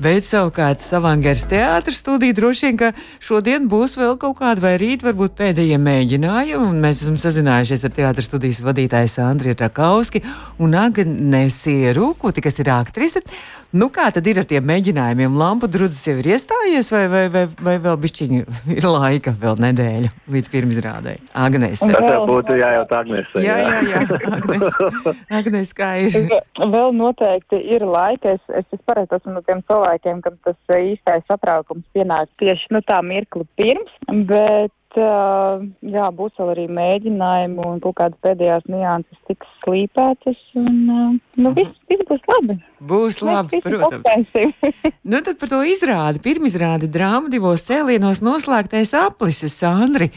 Bet 0.00 0.24
savukārt 0.24 0.82
Stavangeras 0.82 1.44
teātris 1.46 2.00
studija 2.02 2.34
droši 2.34 2.66
vien, 2.66 2.78
ka 2.80 2.90
šodien 3.22 3.68
būs 3.70 3.94
vēl 4.00 4.16
kaut 4.18 4.38
kāda 4.40 4.64
vai 4.64 4.74
rīt 4.80 5.04
varbūt 5.06 5.38
pēdējie 5.38 5.78
mēģinājumi, 5.78 6.66
un 6.66 6.82
mēs 6.82 7.04
esam 7.04 7.20
sazinājušies 7.20 7.84
ar 7.86 7.96
teātris 7.98 8.30
studijas 8.32 8.62
vadītāju 8.64 9.12
Sandriju 9.12 9.60
Rakausu. 9.60 9.99
Kavlovski 10.00 10.22
un 10.64 10.72
Agnēsija 10.80 11.92
Rūkuti, 11.92 12.40
kas 12.40 12.56
ir 12.62 12.70
aktrise. 12.72 13.20
Nu, 13.76 13.90
kā 13.92 14.08
tad 14.10 14.26
ir 14.26 14.40
ar 14.40 14.46
tiem 14.48 14.64
mēģinājumiem? 14.66 15.36
Lampu 15.36 15.68
drudzes 15.70 16.06
jau 16.08 16.16
ir 16.18 16.30
iestājies, 16.32 16.88
vai, 16.90 17.02
vai, 17.12 17.20
vai, 17.30 17.42
vai 17.60 17.74
vēl 17.84 17.98
bišķiņi 18.00 18.40
ir 18.78 18.86
laika, 18.88 19.34
vēl 19.42 19.60
nedēļa 19.60 20.10
līdz 20.32 20.50
pirmizrādē? 20.54 21.14
Agnēs. 21.36 21.84
Tas 21.84 22.00
vēl 22.00 22.26
būtu 22.30 22.56
jājaut 22.62 22.96
Agnēs. 22.96 23.36
Jā, 23.44 23.58
jā, 23.60 23.76
jā. 23.92 24.02
Agnēs, 24.38 24.80
Agnēs 25.40 25.74
kā 25.76 25.92
ir? 26.06 26.18
Vēl 26.56 26.96
noteikti 26.96 27.60
ir 27.76 27.84
laika. 27.84 28.38
Es, 28.40 28.42
es, 28.56 28.66
es 28.72 28.82
pareizi 28.88 29.20
esmu 29.20 29.36
no 29.36 29.44
tiem 29.44 29.60
cilvēkiem, 29.68 30.24
kam 30.24 30.40
tas 30.48 30.76
īstais 30.80 31.28
satraukums 31.28 31.84
pienāk 31.92 32.32
tieši 32.40 32.72
nu, 32.72 32.82
tā 32.88 33.04
mirkli 33.04 33.44
pirms, 33.60 33.92
bet 34.08 34.72
jā, 34.96 36.06
būs 36.16 36.34
vēl 36.38 36.52
arī 36.54 36.66
mēģinājumi 36.74 37.66
un 37.66 37.80
kaut 37.84 37.96
kādas 38.00 38.18
pēdējās 38.26 38.66
nianses 38.70 39.20
tiks 39.28 39.48
slīpētas. 39.62 40.38
Un, 40.58 41.18
nu, 41.36 41.52
viss, 41.56 41.74
viss 41.90 42.06
būs 42.08 42.24
labi. 42.32 42.56
Būs 42.90 43.20
labi, 43.22 43.60
protams. 43.64 44.30
nu, 45.10 45.20
tad 45.20 45.36
par 45.40 45.52
to 45.52 45.60
izrādi. 45.68 46.22
Pirmizrādi 46.24 46.90
drāma 46.90 47.32
divos 47.32 47.64
cēlienos 47.68 48.22
noslēgtais 48.24 48.94
aplises, 48.98 49.58
Sandri. 49.60 50.10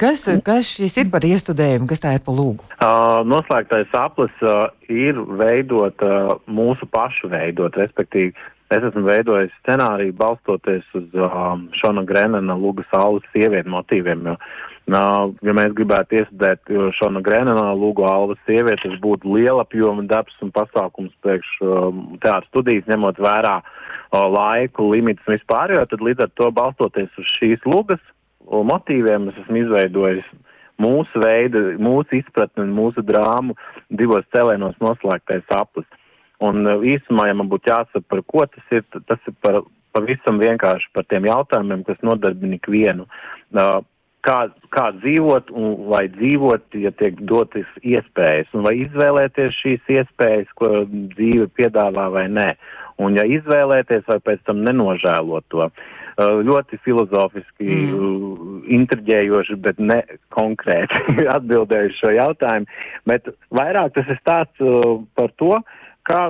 Kas, 0.00 0.26
kas 0.46 0.72
šis 0.78 1.00
ir 1.02 1.10
par 1.12 1.26
iestudējumu, 1.28 1.88
kas 1.90 2.04
tā 2.04 2.14
ir 2.16 2.24
pa 2.24 2.34
lūgu? 2.34 2.64
Uh, 2.78 3.20
noslēgtais 3.26 3.90
aplis 3.98 4.44
uh, 4.46 4.68
ir 4.88 5.18
veidot 5.40 6.06
uh, 6.06 6.36
mūsu 6.46 6.86
pašu 6.94 7.30
veidot, 7.32 7.76
respektīvi 7.76 8.32
Es 8.68 8.84
esmu 8.84 9.06
veidojis 9.06 9.52
scenāriju 9.62 10.12
balstoties 10.18 10.84
uz 10.98 11.14
um, 11.16 11.68
Šona 11.80 12.02
Grenena 12.08 12.56
Lūga 12.58 12.84
saules 12.90 13.24
sievietu 13.32 13.72
motīviem. 13.72 14.26
Jo, 14.28 14.34
uh, 14.36 15.30
ja 15.46 15.54
mēs 15.56 15.72
gribētu 15.78 16.18
iestudēt 16.18 16.72
Šona 16.98 17.22
Grenena 17.24 17.70
Lūga 17.72 18.10
alvas 18.12 18.40
sievietes, 18.48 18.98
būtu 19.00 19.32
liela 19.38 19.64
apjoma 19.64 20.04
darbs 20.10 20.36
un 20.44 20.52
pasākums 20.52 21.14
priekš 21.24 21.54
um, 21.64 22.04
teātra 22.20 22.44
studijas, 22.50 22.84
ņemot 22.92 23.22
vērā 23.24 23.54
uh, 23.62 24.26
laiku, 24.36 24.90
limitus 24.92 25.24
un 25.24 25.38
vispār, 25.38 25.72
jo 25.72 25.86
tad 25.88 26.04
līdz 26.04 26.26
ar 26.26 26.34
to 26.36 26.50
balstoties 26.60 27.22
uz 27.22 27.32
šīs 27.38 27.64
lūgas 27.64 28.04
motīviem, 28.48 29.28
es 29.30 29.40
esmu 29.42 29.62
izveidojis 29.62 30.28
mūsu 30.80 31.22
veidu, 31.24 31.64
mūsu 31.82 32.20
izpratni 32.20 32.64
un 32.64 32.74
mūsu 32.76 33.02
drāmu 33.04 33.56
divos 33.90 34.26
celēnos 34.34 34.78
noslēgtais 34.82 35.48
aplis. 35.56 35.88
Un 36.44 36.62
uh, 36.66 36.84
īsumā, 36.86 37.28
ja 37.28 37.34
man 37.34 37.50
būtu 37.50 37.72
jāsaka, 37.72 38.04
par 38.06 38.22
ko 38.30 38.46
tas 38.46 38.74
ir, 38.74 38.84
tas 39.10 39.22
ir 39.26 39.34
par 39.42 39.62
pavisam 39.96 40.38
vienkārši 40.38 40.90
par 40.94 41.06
tiem 41.10 41.26
jautājumiem, 41.26 41.84
kas 41.86 41.98
nodarbina 42.06 42.58
ikvienu. 42.60 43.08
Uh, 43.50 43.80
kā, 44.26 44.38
kā 44.74 44.88
dzīvot 45.00 45.50
un 45.50 45.74
vai 45.90 46.04
dzīvot, 46.14 46.78
ja 46.82 46.92
tiek 46.98 47.20
dotas 47.26 47.68
iespējas, 47.82 48.50
un 48.54 48.66
vai 48.66 48.76
izvēlēties 48.84 49.60
šīs 49.62 49.94
iespējas, 49.98 50.50
ko 50.58 50.84
dzīve 50.90 51.48
piedāvā 51.58 52.08
vai 52.14 52.28
nē. 52.30 52.50
Un 53.02 53.14
ja 53.18 53.24
izvēlēties, 53.26 54.06
vai 54.10 54.18
pēc 54.26 54.42
tam 54.46 54.62
nenožēlot 54.66 55.46
to. 55.54 55.68
Uh, 55.68 55.96
ļoti 56.18 56.80
filozofiski, 56.82 57.66
mm. 57.68 58.62
intriģējoši, 58.74 59.56
bet 59.62 59.78
ne 59.78 60.00
konkrēti 60.34 61.14
atbildējuši 61.36 62.00
šo 62.00 62.14
jautājumu. 62.16 62.66
Bet 63.06 63.30
vairāk 63.54 63.94
tas 63.94 64.10
ir 64.10 64.18
stāsts 64.18 64.64
par 65.14 65.30
to, 65.38 65.60
kā, 66.08 66.22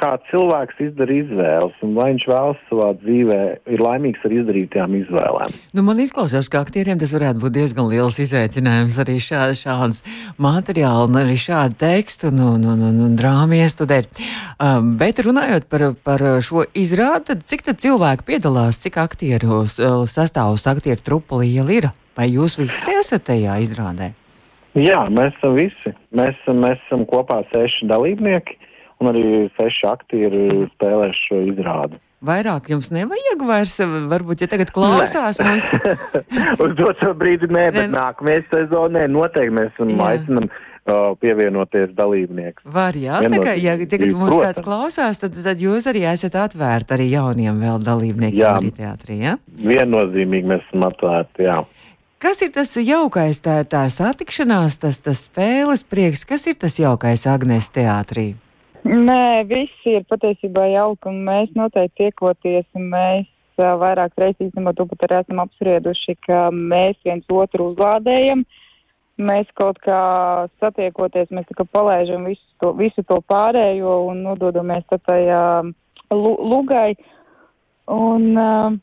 kā 0.00 0.10
cilvēks 0.30 0.80
izdara 0.88 1.14
izvēles, 1.14 1.74
un 1.86 1.92
vai 1.96 2.08
viņš 2.12 2.24
vēlas 2.30 2.62
savā 2.68 2.88
dzīvē, 3.02 3.40
ir 3.74 3.82
laimīgs 3.84 4.24
ar 4.26 4.34
izdarītajām 4.38 4.96
izvēlēm. 5.00 5.56
Nu, 5.76 5.84
man 5.86 6.02
izklausās, 6.02 6.50
ka 6.50 6.62
aktieriem 6.64 6.98
tas 7.00 7.14
varētu 7.14 7.42
būt 7.44 7.56
diezgan 7.56 7.90
liels 7.90 8.18
izaicinājums 8.24 8.98
arī 9.04 9.18
šā, 9.22 9.44
šādus 9.58 10.02
materiālu 10.42 11.10
un 11.10 11.20
arī 11.22 11.38
šādu 11.40 11.78
tekstu 11.84 12.30
un, 12.32 12.42
un, 12.54 12.66
un, 12.74 12.86
un, 12.88 13.02
un 13.08 13.18
drāmu 13.18 13.58
iestudēt. 13.60 14.22
Um, 14.58 14.94
bet 15.00 15.22
runājot 15.24 15.68
par, 15.70 15.88
par 16.06 16.26
šo 16.44 16.66
izrādi, 16.74 17.30
tad 17.32 17.46
cik 17.50 17.66
tad 17.70 17.82
cilvēki 17.84 18.26
piedalās, 18.34 18.82
cik 18.82 18.98
aktieru 19.02 19.62
sastāvus 19.68 20.66
aktieru 20.70 21.06
trupa 21.06 21.42
liela 21.44 21.78
ir? 21.78 21.92
Vai 22.14 22.28
jūs 22.30 22.60
visi 22.60 22.92
esat 22.94 23.24
tajā 23.26 23.56
izrādē? 23.62 24.12
Jā, 24.74 25.04
mēs 25.06 25.34
esam 25.38 25.54
visi. 25.54 25.94
Mēs, 26.18 26.38
mēs 26.50 26.80
esam 26.86 27.04
kopā 27.06 27.40
seši 27.52 27.86
dalībnieki. 27.90 28.58
Un 29.04 29.12
arī 29.12 29.24
seši 29.58 29.88
aktieri 29.90 30.42
mhm. 30.48 30.66
spēlēs 30.74 31.22
šo 31.28 31.44
izrādi. 31.52 32.00
Vairāk 32.24 32.70
jums 32.72 32.88
nevajag 32.88 33.42
vairs, 33.44 33.74
varbūt, 34.08 34.46
ja 34.46 34.48
tagad 34.48 34.70
klausās 34.72 35.42
mums. 35.44 35.66
Uz 36.64 36.72
doto 36.78 37.10
brīdi 37.20 37.50
nē, 37.52 37.66
bet 37.74 37.90
ne. 37.90 37.98
nākamajā 37.98 38.46
sezonā 38.48 39.02
noteikti 39.12 39.52
mēs 39.58 39.82
aicinām 40.06 40.48
pievienoties 41.20 41.92
dalībnieks. 41.96 42.64
Var, 42.64 42.96
jā, 42.96 43.20
tā 43.28 43.40
kā, 43.40 43.54
ja 43.56 43.76
tagad 43.88 44.12
mums 44.16 44.36
kāds 44.36 44.64
klausās, 44.64 45.20
tad, 45.20 45.36
tad 45.44 45.60
jūs 45.60 45.88
arī 45.88 46.04
esat 46.08 46.36
atvērti 46.36 46.96
arī 46.96 47.08
jauniem 47.12 47.60
vēl 47.60 47.80
dalībniekiem 47.84 48.40
jā, 48.40 48.52
arī 48.60 48.72
teātrī, 48.76 49.18
jā? 49.24 49.36
Viennozīmīgi 49.64 50.52
mēs 50.52 50.64
esam 50.68 50.84
atvērti, 50.90 51.48
jā. 51.48 51.58
Kas 52.24 52.40
ir 52.44 52.52
tas 52.56 52.70
jaukais, 52.80 53.40
tā, 53.44 53.58
tā 53.68 53.84
satikšanās, 53.92 54.78
tas, 54.80 55.00
tas 55.04 55.26
spēles 55.28 55.84
prieks, 55.84 56.24
kas 56.28 56.46
ir 56.48 56.56
tas 56.60 56.78
jaukais 56.80 57.26
Agnēs 57.28 57.68
teātrī? 57.72 58.30
Nē, 58.84 59.46
viss 59.48 59.86
ir 59.88 60.02
patiesībā 60.12 60.66
jauki, 60.74 61.08
un 61.08 61.22
mēs 61.24 61.54
noteikti 61.56 62.02
tiekoties, 62.02 62.66
un 62.76 62.90
mēs 62.92 63.24
uh, 63.56 63.70
vairāk 63.80 64.12
reizes 64.20 64.50
īstenībā 64.50 64.74
to 64.76 64.84
pat 64.90 65.06
arī 65.06 65.20
esam 65.22 65.40
apsprieduši, 65.40 66.14
ka 66.26 66.40
mēs 66.52 66.98
viens 67.06 67.24
otru 67.32 67.70
uzlādējam. 67.72 68.42
Mēs 69.24 69.48
kaut 69.56 69.78
kā 69.80 70.00
satiekoties, 70.60 71.32
mēs 71.32 71.46
tā 71.48 71.56
kā 71.56 71.64
palaižam 71.72 72.26
visu 72.28 72.44
to, 72.60 72.74
visu 72.76 73.04
to 73.08 73.22
pārējo 73.30 73.94
un 74.10 74.20
nododamies 74.26 74.84
tai 75.06 75.20
uh, 75.32 75.70
lugai. 76.12 76.90
Un 77.94 78.34
uh, 78.36 78.74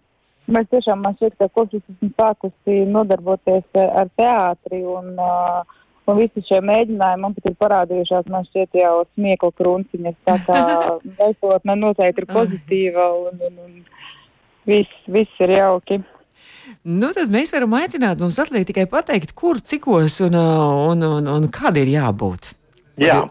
mēs 0.50 0.72
tiešām, 0.74 1.06
man 1.06 1.20
šķiet, 1.20 1.38
ka 1.38 1.52
kopš 1.54 1.78
es 1.78 1.86
esmu 1.94 2.10
sākusi 2.16 2.80
nodarboties 2.90 3.86
ar 3.86 4.10
teātri 4.18 4.82
un 4.82 5.14
uh, 5.20 5.78
Un 6.10 6.18
visi 6.18 6.42
šie 6.48 6.58
mēģinājumi 6.66 7.22
man 7.22 7.36
pat 7.36 7.50
ir 7.52 7.58
parādījušās, 7.62 8.30
man 8.34 8.48
šķiet 8.50 8.80
jau 8.82 8.94
smiekla 9.14 9.52
krunciņas, 9.60 10.18
tā 10.28 10.38
kā 10.48 10.62
gaisotne 11.20 11.76
noteikti 11.78 12.24
ir 12.24 12.32
pozitīva 12.32 13.06
un, 13.20 13.44
un, 13.48 13.60
un 13.68 13.78
viss, 14.70 15.04
viss 15.12 15.46
ir 15.46 15.56
jauki. 15.60 16.02
Nu, 16.82 17.12
tad 17.14 17.30
mēs 17.34 17.54
varam 17.54 17.76
aicināt, 17.78 18.22
mums 18.22 18.40
atliek 18.42 18.66
tikai 18.66 18.88
pateikt, 18.90 19.36
kur, 19.38 19.62
cikos 19.62 20.18
un, 20.26 20.38
un, 20.38 21.06
un, 21.06 21.30
un 21.30 21.50
kāda 21.54 21.84
ir 21.84 21.94
jābūt. 21.94 22.54
Jā, 23.02 23.22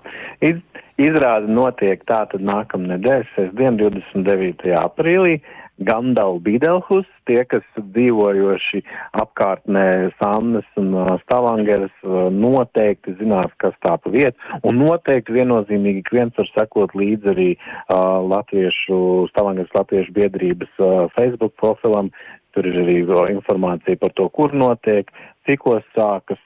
iz, 0.45 0.61
izrāde 1.01 1.51
notiek 1.51 2.03
tātad 2.09 2.43
nākamnedēļ, 2.47 3.25
sestdien, 3.35 3.79
29. 3.81 4.71
aprīlī. 4.79 5.41
Gandala 5.81 6.37
Bidelhus, 6.45 7.07
tie, 7.29 7.39
kas 7.49 7.65
dzīvojoši 7.79 8.83
apkārtnē 9.23 9.85
Samnes 10.19 10.67
un 10.81 10.93
uh, 10.93 11.15
Stavangeras, 11.23 11.95
uh, 12.05 12.29
noteikti 12.35 13.15
zinās, 13.21 13.55
kas 13.63 13.77
tā 13.87 13.95
pa 13.97 14.13
vieta, 14.13 14.37
un 14.61 14.77
noteikti 14.83 15.39
viennozīmīgi 15.39 16.05
ik 16.05 16.13
viens 16.13 16.37
var 16.37 16.51
sekot 16.53 16.93
līdzi 17.01 17.33
arī 17.33 17.49
uh, 17.57 18.21
Latviešu, 18.29 19.01
Stavangeras 19.33 19.73
Latviešu 19.79 20.13
biedrības 20.21 20.85
uh, 20.85 21.09
Facebook 21.17 21.57
profilam, 21.63 22.13
tur 22.53 22.69
ir 22.69 22.77
arī 22.85 23.01
informācija 23.33 23.97
par 24.01 24.13
to, 24.19 24.29
kur 24.37 24.53
notiek, 24.53 25.09
cikos 25.49 25.87
sākas, 25.97 26.41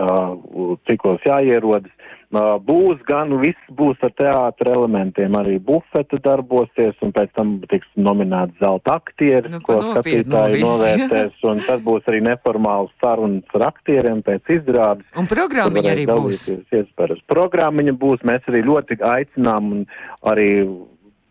uh, 0.00 0.76
cikos 0.88 1.24
jāierodas. 1.26 1.92
Būs 2.34 2.98
gan, 3.06 3.30
viss 3.38 3.68
būs 3.78 4.00
ar 4.02 4.10
teātra 4.18 4.72
elementiem, 4.74 5.36
arī 5.38 5.60
bufete 5.62 6.18
darbosies, 6.18 6.96
un 7.04 7.12
pēc 7.14 7.30
tam 7.36 7.52
tiks 7.70 7.86
nominēts 7.94 8.58
zelta 8.58 8.96
aktieris, 8.98 9.52
nu, 9.52 9.60
ko 9.62 9.76
skatītāji 9.92 10.64
no 10.64 10.72
novērtēs, 10.72 11.36
un 11.46 11.62
tad 11.62 11.84
būs 11.86 12.10
arī 12.10 12.24
neformāls 12.26 12.90
sarunas 13.04 13.54
ar 13.54 13.68
aktieriem 13.68 14.24
pēc 14.26 14.50
izrādes. 14.56 15.06
Un 15.14 15.30
programmiņa 15.30 15.94
arī 15.94 16.08
būs. 16.10 16.42
Iespējas. 16.74 17.22
Programmiņa 17.30 17.94
būs, 18.02 18.26
mēs 18.26 18.50
arī 18.50 18.64
ļoti 18.66 18.98
aicinām 19.12 19.70
un 19.76 19.86
arī 20.26 20.50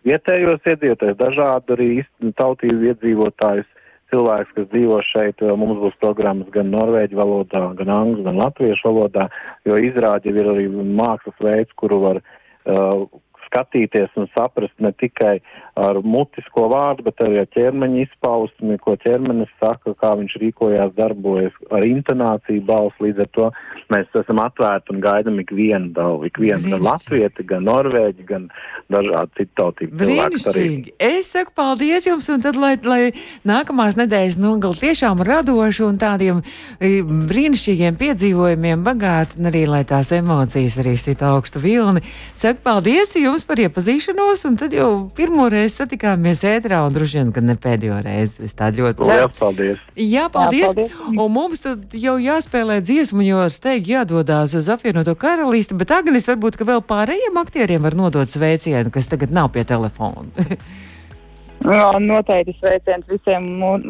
vietējos 0.08 0.63
iedzīvotājus, 0.72 1.20
dažādu 1.20 1.75
arī 1.75 1.91
tautību 2.39 2.93
iedzīvotājus 2.93 3.67
cilvēks, 4.13 4.53
kas 4.58 4.70
dzīvo 4.72 5.01
šeit, 5.10 5.41
mums 5.58 5.82
būs 5.82 6.00
programmas 6.03 6.51
gan 6.53 6.72
norvēģu 6.74 7.20
valodā, 7.20 7.65
gan 7.82 7.93
angļu, 7.98 8.24
gan 8.29 8.39
latviešu 8.43 8.89
valodā, 8.91 9.27
jo 9.67 9.79
izrādi 9.82 10.34
ir 10.34 10.50
arī 10.53 10.70
mākslas 10.70 11.38
veids, 11.41 11.74
kuru 11.82 12.00
var 12.05 12.22
uh, 12.22 13.05
skatīties 13.53 14.13
un 14.17 14.27
saprast 14.34 14.74
ne 14.82 14.91
tikai 14.98 15.36
ar 15.79 16.00
mutisko 16.01 16.67
vārdu, 16.74 17.05
bet 17.08 17.22
arī 17.25 17.41
ar 17.43 17.50
ķermeņa 17.53 18.01
izpausmi, 18.08 18.79
ko 18.82 18.96
ķermenis 19.03 19.51
saka, 19.62 19.93
kā 20.00 20.13
viņš 20.20 20.38
rīkojās, 20.41 20.96
darbojas 20.98 21.55
ar 21.74 21.86
intonāciju 21.88 22.65
balss. 22.70 23.01
Līdz 23.03 23.25
ar 23.25 23.32
to 23.38 23.50
mēs 23.94 24.10
esam 24.20 24.42
atvērti 24.44 24.94
un 24.94 25.02
gaidam 25.04 25.40
ikvienu 25.44 25.92
dalu, 25.96 26.24
ikvienu 26.30 26.74
gan 26.74 26.86
latvieti, 26.86 27.46
gan 27.48 27.68
norvēģi, 27.68 28.25
gan 28.28 28.48
dažādi 28.92 29.40
citu 29.40 29.54
tautību 29.60 30.02
cilvēku. 30.02 30.94
Es 31.04 31.32
saku 31.34 31.56
paldies 31.56 32.08
jums, 32.08 32.28
un 32.34 32.44
tad, 32.44 32.60
lai, 32.60 32.75
lai 32.84 33.12
nākamās 33.48 33.98
nedēļas 34.00 34.40
nogal 34.42 34.75
tiešām 34.78 35.24
radoši 35.25 35.86
un 35.88 36.00
tādiem 36.02 36.42
e, 36.80 37.00
brīnišķīgiem 37.04 38.00
piedzīvojumiem 38.00 38.84
bagāti, 38.86 39.40
un 39.40 39.52
arī 39.52 39.66
lai 39.70 39.84
tās 39.88 40.12
emocijas 40.16 40.78
arī 40.84 40.96
sit 41.00 41.24
augstu 41.25 41.62
vilni. 41.63 42.04
Saku 42.34 42.63
paldies 42.66 43.16
jums! 43.20 43.44
par 43.48 43.60
iepazīšanos, 43.62 44.44
un 44.50 44.58
tad 44.60 44.74
jau 44.75 44.90
pirmo 45.16 45.46
reizi 45.52 45.82
satikāmies 45.82 46.44
ētrā, 46.48 46.82
un 46.88 46.96
droši 46.96 47.20
vien, 47.20 47.32
ka 47.36 47.44
ne 47.44 47.56
pēdējo 47.60 48.00
reizi. 48.06 48.48
Es 48.48 48.56
tā 48.58 48.72
ļoti 48.74 49.08
ceru. 49.08 49.30
Paldies! 49.38 49.84
Jā, 50.00 50.28
paldies! 50.34 50.63
Jā, 50.63 50.74
paldies. 50.74 50.96
Un 51.13 51.32
mums 51.34 51.63
tad 51.63 51.94
jau 51.98 52.16
jāspēlē 52.22 52.80
dziesmu, 52.86 53.24
jo 53.28 53.44
steigi 53.74 53.96
jādodās 53.96 54.53
uz 54.53 54.68
apvienoto 54.70 55.15
karalisti, 55.18 55.74
bet 55.74 55.89
Agnes 55.96 56.27
varbūt, 56.30 56.60
vēl 56.62 56.84
pārējiem 56.86 57.38
aktieriem 57.42 57.82
var 57.82 57.96
nodot 57.98 58.30
sveicienu, 58.30 58.92
kas 58.94 59.08
tagad 59.10 59.34
nav 59.34 59.50
pie 59.50 59.63
telefona. 59.65 60.30
Jā, 61.74 61.88
noteikti 61.98 62.53
sveiciens 62.60 63.08
visiem 63.10 63.48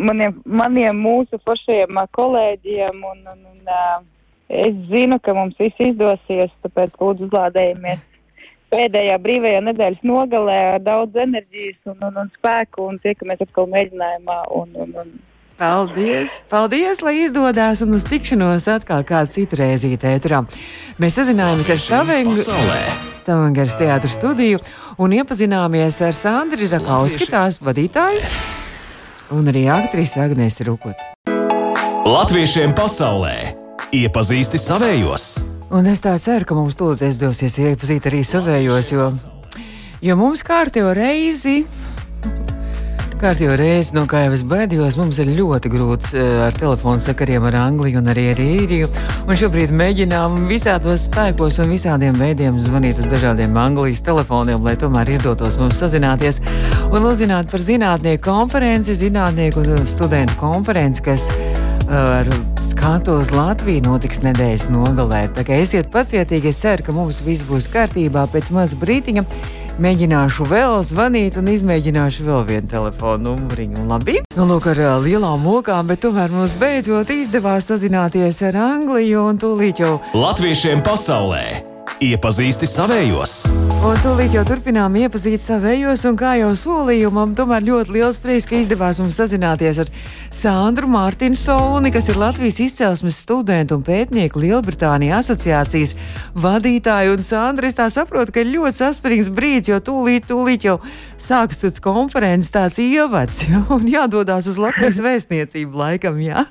maniem, 0.07 0.37
maniem 0.45 1.01
mūsu 1.03 1.35
foršajiem 1.43 1.99
kolēģiem. 2.15 3.03
Un, 3.09 3.19
un, 3.33 3.43
un, 3.51 4.07
es 4.47 4.79
zinu, 4.87 5.19
ka 5.19 5.35
mums 5.35 5.59
viss 5.59 5.83
izdosies, 5.83 6.53
tāpēc 6.63 6.95
lūdzu 7.01 7.27
uzlādējamies 7.27 7.99
pēdējā 8.71 9.19
brīvajā 9.25 9.65
nedēļas 9.67 10.07
nogalē 10.07 10.59
ar 10.77 10.83
daudz 10.85 11.19
enerģijas 11.25 11.91
un, 11.91 11.99
un, 12.07 12.23
un 12.23 12.31
spēku 12.37 12.87
un 12.87 13.03
tiekamies 13.03 13.43
atkal 13.43 13.67
mēģinājumā. 13.75 14.39
Un, 14.61 14.77
un, 14.85 14.95
un 15.03 15.13
Paldies! 15.63 16.41
Paldies, 16.51 16.99
lai 16.99 17.21
izdodas 17.23 17.79
un 17.85 17.95
uz 17.95 18.03
tikšanos 18.03 18.65
atkal 18.67 19.05
kādu 19.07 19.31
citu 19.31 19.55
reizi 19.61 19.93
ēterā. 19.95 20.41
Mēs 20.99 21.15
sazinājāmies 21.15 21.69
ar 21.71 21.79
Stavangeras 23.13 23.77
teātru 23.79 24.11
studiju 24.11 24.59
un 24.99 25.15
iepazināmies 25.15 26.01
ar 26.03 26.17
Sandri 26.19 26.67
Rakauski, 26.67 27.29
tās 27.31 27.61
vadītāju, 27.63 28.19
un 29.37 29.47
arī 29.53 29.69
aktrisi 29.71 30.19
Agnēs 30.19 30.59
Rukot. 30.67 30.99
Latviešiem 32.11 32.75
pasaulē 32.75 33.55
iepazīsti 33.95 34.59
savējos! 34.59 35.29
Un 35.71 35.87
es 35.87 36.03
tā 36.03 36.17
ceru, 36.19 36.43
ka 36.43 36.59
mums 36.59 36.75
tūlīt 36.75 37.07
izdosies 37.07 37.55
iepazīt 37.69 38.11
arī 38.11 38.19
savējos, 38.27 38.91
jo, 38.91 39.07
jo 40.03 40.19
mums 40.19 40.43
kārtējo 40.43 40.91
reizi. 40.99 41.61
Kārtībā 43.23 43.53
reizi, 43.55 43.93
no 43.95 44.01
kā 44.03 44.25
jau 44.25 44.33
es 44.35 44.41
baidījos, 44.43 44.97
mums 44.99 45.15
ir 45.23 45.29
ļoti 45.31 45.69
grūti 45.71 46.17
uh, 46.19 46.41
ar 46.43 46.57
telefonu 46.59 46.99
sakariem 46.99 47.45
ar 47.47 47.55
Angliju 47.61 48.01
un 48.01 48.11
arī 48.11 48.25
ar 48.33 48.41
Īriju. 48.43 48.89
Un 49.23 49.39
šobrīd 49.39 49.71
mēģinām 49.79 50.35
visādos 50.49 51.05
spēkos 51.07 51.61
un 51.63 51.71
visādiem 51.71 52.19
veidiem 52.19 52.57
zvanīt 52.59 52.99
uz 52.99 53.07
dažādiem 53.07 53.55
Anglijas 53.55 54.03
telefoniem, 54.03 54.59
lai 54.67 54.75
tomēr 54.75 55.13
izdotos 55.15 55.55
mums 55.61 55.79
sazināties 55.79 56.41
un 56.89 57.07
uzzināt 57.07 57.47
par 57.53 57.63
zinātnieku 57.63 58.25
konferenci, 58.27 58.97
zinātnieku 59.05 59.63
un 59.63 59.87
studentu 59.87 60.35
konferenci, 60.43 61.07
kas 61.07 61.29
ar 61.87 62.27
skatu 62.59 63.21
uz 63.23 63.31
Latviju 63.31 63.87
notiks 63.87 64.19
nedēļas 64.27 64.67
nogalē. 64.75 65.29
Tā 65.31 65.47
kā 65.47 65.63
esiet 65.63 65.87
pacietīgi, 65.95 66.51
es 66.51 66.59
ceru, 66.59 66.83
ka 66.83 66.99
mums 66.99 67.23
viss 67.23 67.47
būs 67.47 67.71
kārtībā 67.71 68.27
pēc 68.35 68.51
maza 68.51 68.83
brītiņa. 68.83 69.29
Mēģināšu 69.81 70.45
vēl 70.45 70.83
zvanīt 70.85 71.39
un 71.41 71.49
izmēģināšu 71.49 72.27
vēl 72.27 72.43
vienu 72.45 72.69
telefonu 72.69 73.31
numuriņu. 73.31 73.87
Labi, 73.89 74.19
nu, 74.37 74.45
lūk, 74.51 74.69
ar 74.69 75.01
lielām 75.01 75.41
mokām, 75.41 75.89
bet 75.89 76.03
tomēr 76.05 76.29
mums 76.33 76.53
beidzot 76.61 77.09
izdevās 77.09 77.71
sazināties 77.71 78.43
ar 78.45 78.61
Angliju 78.69 79.27
un 79.31 79.41
tūlīt 79.41 79.81
jau 79.81 79.97
Latviešiem 80.13 80.85
pasaulē. 80.85 81.72
Iepazīsti 82.03 82.67
savējos! 82.67 83.33
Un 83.87 83.99
tūlīt 84.03 84.33
jau 84.35 84.41
turpinām 84.47 84.95
iepazīt 84.99 85.43
savējos, 85.43 86.01
un 86.09 86.17
kā 86.19 86.33
jau 86.35 86.49
solīju, 86.57 87.11
man 87.15 87.31
tomēr 87.37 87.63
ļoti 87.63 87.93
liels 87.95 88.19
prieks, 88.19 88.47
ka 88.49 88.57
izdevās 88.59 88.99
mums 88.99 89.15
sazināties 89.21 89.79
ar 89.79 89.91
Sandru 90.33 90.89
Mārtiņsoni, 90.91 91.93
kas 91.95 92.09
ir 92.11 92.19
Latvijas 92.19 92.59
izcelsmes 92.65 93.21
studentu 93.23 93.77
un 93.79 93.85
pētnieku 93.87 94.41
Lielbritānijas 94.43 95.29
asociācijas 95.31 95.95
vadītāja. 96.35 97.13
Un 97.15 97.23
Sandra, 97.23 97.71
es 97.71 97.79
tā 97.79 97.87
saprotu, 97.93 98.35
ka 98.35 98.43
ir 98.43 98.51
ļoti 98.51 98.81
saspringts 98.81 99.31
brīdis, 99.31 99.71
jo 99.71 99.79
tūlīt, 99.87 100.27
tūlīt 100.27 100.67
jau 100.67 100.81
sāks 101.15 101.63
tāds 101.63 101.83
konferences 101.83 102.51
tāds 102.51 102.83
ievads, 102.83 103.45
un 103.77 103.87
jādodas 103.87 104.51
uz 104.51 104.59
Latvijas 104.59 104.99
vēstniecību 105.05 105.85
laikam, 105.85 106.19
jā. 106.19 106.49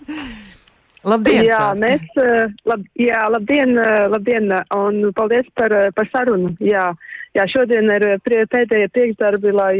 Labdien! 1.02 1.46
Jā, 1.48 1.58
Sāta. 1.58 1.80
mēs, 1.82 2.04
eh, 2.22 2.52
lab, 2.64 2.84
jā, 2.98 3.22
labdien, 3.34 3.74
eh, 3.78 4.08
labdien, 4.08 4.52
un 4.76 5.12
paldies 5.12 5.46
par, 5.54 5.72
eh, 5.74 5.90
par 5.90 6.06
sarunu. 6.14 6.56
Jā, 6.60 6.92
jā 7.34 7.46
šodien 7.50 7.90
ir 7.90 8.20
prie, 8.22 8.44
pēdējie 8.46 8.88
priekšdarbi, 8.94 9.52
lai, 9.52 9.74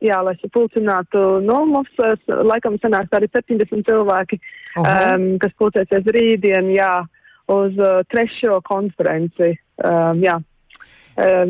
jā, 0.00 0.22
lai 0.22 0.34
sapulcinātu 0.42 1.40
nomus, 1.42 1.88
laikam 2.28 2.78
sanāks 2.78 3.08
arī 3.16 3.28
70 3.30 3.84
cilvēki, 3.88 4.40
-huh. 4.76 5.14
um, 5.14 5.38
kas 5.38 5.52
pulcēsies 5.58 6.04
rītdien, 6.04 6.74
jā, 6.76 7.06
uz 7.48 7.72
uh, 7.78 8.00
trešo 8.12 8.60
konferenci. 8.62 9.56
Um, 9.82 10.20
jā, 10.20 10.36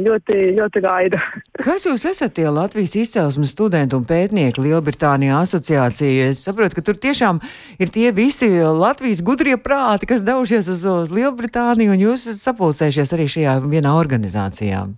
ļoti, 0.01 0.39
ļoti 0.57 0.83
gaida. 0.85 1.21
Kas 1.67 1.87
jūs 1.87 2.07
esat 2.11 2.35
tie 2.39 2.47
Latvijas 2.51 2.97
izcelsmes 2.99 3.53
studenti 3.55 3.97
un 3.99 4.07
pētnieki 4.09 4.63
Lielbritānijā 4.65 5.43
asociācija? 5.45 6.31
Es 6.31 6.45
saprotu, 6.47 6.79
ka 6.79 6.87
tur 6.87 6.99
tiešām 7.01 7.43
ir 7.81 7.93
tie 7.95 8.11
visi 8.17 8.51
Latvijas 8.61 9.23
gudrie 9.27 9.57
prāti, 9.61 10.09
kas 10.11 10.25
daužies 10.27 10.71
uz, 10.73 10.85
uz 10.85 11.13
Lielbritāniju, 11.15 11.95
un 11.95 12.09
jūs 12.09 12.27
esat 12.31 12.51
sapulcējušies 12.51 13.15
arī 13.17 13.31
šajā 13.37 13.61
vienā 13.67 13.95
organizācijā. 13.99 14.89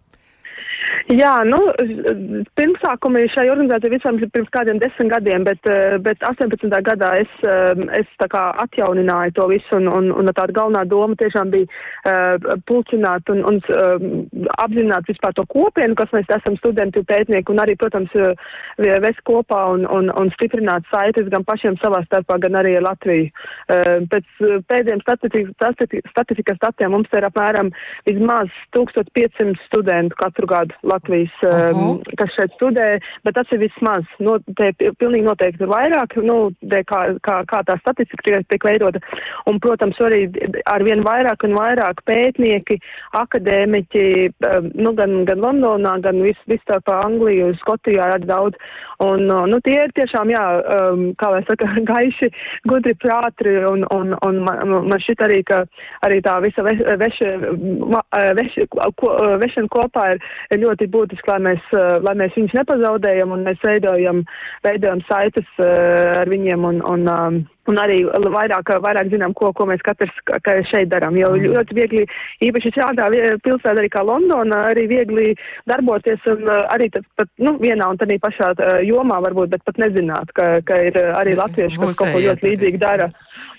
Jā, 1.11 1.33
nu, 1.43 1.59
pirmsākumi 2.59 3.25
šai 3.33 3.49
organizācijai 3.51 3.97
visam 3.97 4.19
ir 4.23 4.31
pirms 4.31 4.51
kādiem 4.55 4.79
desmit 4.79 5.11
gadiem, 5.11 5.43
bet, 5.45 5.59
eh, 5.67 5.97
bet 5.99 6.23
18. 6.23 6.79
gadā 6.87 7.11
es, 7.19 7.33
eh, 7.43 7.75
es 7.99 8.07
tā 8.23 8.29
kā 8.31 8.43
atjaunināju 8.63 9.35
to 9.35 9.49
visu 9.51 9.77
un, 9.77 9.89
un, 9.89 10.13
un 10.13 10.31
tāda 10.31 10.55
galvenā 10.55 10.85
doma 10.87 11.17
tiešām 11.19 11.51
bija 11.51 11.67
uh, 11.67 12.57
pulcināt 12.69 13.29
un, 13.33 13.43
un 13.49 13.59
uh, 13.75 13.99
apzināt 14.63 15.09
vispār 15.11 15.35
to 15.35 15.45
kopienu, 15.51 15.95
kas 15.99 16.13
mēs 16.13 16.31
esam 16.37 16.57
studenti 16.57 17.03
pētnieki 17.03 17.51
un 17.51 17.59
arī, 17.59 17.77
protams, 17.77 18.13
vest 18.79 19.21
kopā 19.29 19.61
un, 19.75 19.87
un, 19.87 20.11
un 20.21 20.31
stiprināt 20.37 20.87
saites 20.93 21.29
gan 21.33 21.45
pašiem 21.45 21.77
savā 21.83 22.03
starpā, 22.07 22.39
gan 22.43 22.59
arī 22.61 22.77
ar 22.79 22.87
Latviju. 22.87 23.31
Uh, 23.67 24.07
pēc 24.13 24.27
pēdējiem 24.71 25.03
statistikas 25.05 26.63
datiem 26.63 26.95
mums 26.95 27.11
ir 27.17 27.27
apmēram 27.29 27.73
vismaz 28.09 28.53
1500 28.77 29.59
studentu 29.67 30.19
katru 30.21 30.49
gadu. 30.51 30.77
Latvijas, 31.03 31.75
um, 31.75 32.01
kas 32.17 32.31
šeit 32.37 32.53
studē, 32.57 32.99
bet 33.25 33.35
tas 33.35 33.47
ir 33.53 33.61
vismaz. 33.63 34.05
No, 34.23 34.39
te 34.57 34.73
pilnīgi 34.79 35.27
noteikti 35.27 35.65
ir 35.65 35.71
vairāk, 35.71 36.17
nu, 36.23 36.53
de, 36.61 36.83
kā, 36.85 37.19
kā, 37.23 37.43
kā 37.47 37.63
tā 37.67 37.77
statistika 37.81 38.43
tiek, 38.49 38.63
veidota. 38.65 39.01
Un, 39.51 39.59
protams, 39.59 39.99
arī 40.01 40.29
ar 40.67 40.83
vien 40.87 41.03
vairāk 41.03 41.43
un 41.47 41.57
vairāk 41.59 42.03
pētnieki, 42.07 42.79
akadēmiķi, 43.19 44.07
um, 44.49 44.71
nu, 44.75 44.95
gan, 44.95 45.25
gan 45.27 45.43
Londonā, 45.43 45.99
gan 46.05 46.23
vis, 46.23 46.39
vistarpā 46.51 47.01
Angliju, 47.07 47.53
Skotijā 47.63 48.09
ir 48.17 48.27
daudz. 48.29 48.59
Un, 49.03 49.27
uh, 49.27 49.47
nu, 49.51 49.59
tie 49.67 49.81
ir 49.83 49.95
tiešām, 49.97 50.31
jā, 50.31 50.45
um, 50.77 51.09
kā 51.19 51.33
lai 51.35 51.43
saka, 51.49 51.73
gaiši, 51.91 52.31
gudri 52.71 52.95
prātri, 53.03 53.59
un, 53.67 53.83
un, 53.91 54.15
un 54.23 54.41
man, 54.47 54.77
man 54.87 55.03
šķiet 55.03 55.27
arī, 55.27 55.43
ka 55.49 55.65
arī 56.07 56.21
tā 56.23 56.39
visa 56.45 56.63
veša, 56.63 56.97
veša, 57.03 57.33
veša, 58.39 58.69
ko, 59.01 59.13
vešana 59.43 59.73
kopā 59.73 60.13
ir 60.15 60.63
ļoti 60.63 60.82
ļoti 60.83 60.91
būtiski, 60.91 61.29
lai 61.31 61.41
mēs, 61.41 61.63
eh, 61.73 62.01
lai 62.03 62.15
mēs 62.15 62.35
viņus 62.37 62.55
nepazaudējam 62.55 63.33
un 63.33 63.45
mēs 63.45 63.59
veidojam, 63.63 64.25
veidojam 64.65 65.01
saites 65.09 65.47
eh, 65.59 66.21
ar 66.21 66.29
viņiem 66.29 66.65
un, 66.65 66.83
un 66.83 67.09
um, 67.09 67.47
Un 67.71 67.79
arī 67.79 68.01
vairāk, 68.09 68.73
vairāk 68.83 69.13
zinām, 69.13 69.35
ko, 69.39 69.53
ko 69.55 69.69
mēs 69.71 69.83
katrs 69.87 70.15
ka 70.27 70.57
šeit 70.67 70.91
darām. 70.91 71.15
Jo 71.19 71.33
Mm. 71.33 71.55
ļoti 71.57 71.77
viegli, 71.77 72.05
īpaši 72.45 72.73
šādā 72.77 73.09
pilsētā 73.45 73.75
arī 73.77 73.91
kā 73.93 74.03
Londona, 74.05 74.65
arī 74.71 74.87
viegli 74.91 75.35
darboties 75.71 76.21
un 76.31 76.45
uh, 76.49 76.67
arī 76.75 76.91
tad, 76.93 77.07
pat, 77.17 77.29
nu, 77.39 77.57
vienā 77.63 77.89
un 77.91 77.99
tādā 78.01 78.19
pašā 78.23 78.53
uh, 78.53 78.81
jomā 78.87 79.21
varbūt, 79.25 79.53
bet 79.55 79.65
pat 79.65 79.81
nezināt, 79.83 80.33
ka, 80.37 80.61
ka 80.67 80.81
ir 80.89 80.99
uh, 80.99 81.13
arī 81.21 81.37
latvieši, 81.39 81.79
kas 81.81 82.01
kaut 82.01 82.15
ko 82.15 82.25
ļoti 82.27 82.49
līdzīgi 82.51 82.83
dara. 82.83 83.11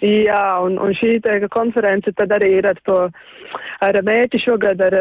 Jā, 0.04 0.44
un, 0.62 0.78
un 0.78 0.94
šī 0.94 1.18
te 1.24 1.40
konference 1.50 2.12
tad 2.14 2.32
arī 2.36 2.60
ir 2.60 2.68
ar 2.70 2.78
to, 2.86 2.98
ar 3.84 3.98
mērķi 4.06 4.40
šogad 4.44 4.82
ar 4.86 4.96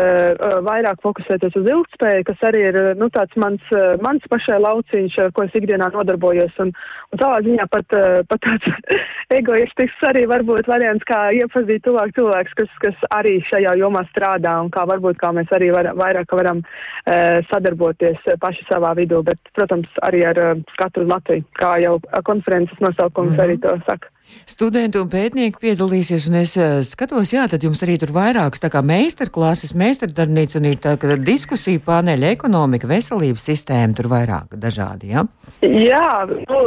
vairāk 0.65 1.03
fokusēties 1.05 1.59
uz 1.61 1.69
ilgspēju, 1.75 2.25
kas 2.29 2.47
arī 2.49 2.63
ir, 2.71 2.79
nu, 2.99 3.09
tāds 3.13 3.37
mans, 3.41 3.63
mans 4.05 4.25
pašai 4.33 4.59
lauciņš, 4.63 5.19
ar 5.25 5.33
ko 5.37 5.45
es 5.47 5.59
ikdienā 5.59 5.91
nodarbojos. 5.93 6.57
Un, 6.65 6.73
un 7.13 7.21
savā 7.21 7.43
ziņā 7.45 7.69
pat, 7.73 7.99
pat 8.31 8.43
tāds 8.47 8.92
egoistisks 9.39 10.07
arī 10.09 10.25
varbūt 10.31 10.71
variants, 10.71 11.05
kā 11.09 11.21
iepazīt 11.37 11.85
tuvāk 11.87 12.15
cilvēks, 12.19 12.57
kas, 12.61 12.73
kas 12.85 13.05
arī 13.19 13.39
šajā 13.51 13.75
jomā 13.81 14.05
strādā 14.11 14.55
un 14.63 14.71
kā 14.75 14.87
varbūt 14.89 15.21
kā 15.23 15.33
mēs 15.37 15.53
arī 15.57 15.73
var, 15.75 15.93
vairāk 15.99 16.33
varam 16.39 16.63
uh, 16.63 17.39
sadarboties 17.51 18.33
paši 18.43 18.67
savā 18.71 18.95
vidū, 18.99 19.23
bet, 19.27 19.41
protams, 19.59 19.91
arī 20.09 20.25
ar 20.29 20.43
uh, 20.43 20.65
skatu 20.77 21.05
uz 21.05 21.13
Latviju, 21.15 21.47
kā 21.61 21.77
jau 21.85 21.99
konferences 22.25 22.81
nosaukums 22.81 23.33
mm 23.33 23.37
-hmm. 23.37 23.45
arī 23.45 23.61
to 23.63 23.79
saka. 23.91 24.09
Studenti 24.49 24.99
un 25.01 25.11
pētnieki 25.13 25.61
piedalīsies, 25.63 26.27
un 26.31 26.41
es 26.41 26.57
uh, 26.59 26.81
skatos, 26.87 27.33
jā, 27.35 27.47
tad 27.51 27.63
jums 27.65 27.83
arī 27.87 27.99
tur 28.03 28.15
vairākas 28.17 28.63
tā 28.63 28.73
kā 28.73 28.83
meistarklases, 28.87 29.75
meistardarbnīca 29.79 30.59
un 30.61 30.69
ir 30.73 30.81
tā 30.83 30.97
kā 31.01 31.17
diskusija 31.21 31.83
paneļa 31.87 32.33
ekonomika, 32.37 32.91
veselības 32.91 33.47
sistēma, 33.53 33.97
tur 33.99 34.11
vairāk 34.13 34.57
dažādi, 34.59 35.13
jā? 35.15 35.25
Jā, 35.63 36.09
nu, 36.27 36.59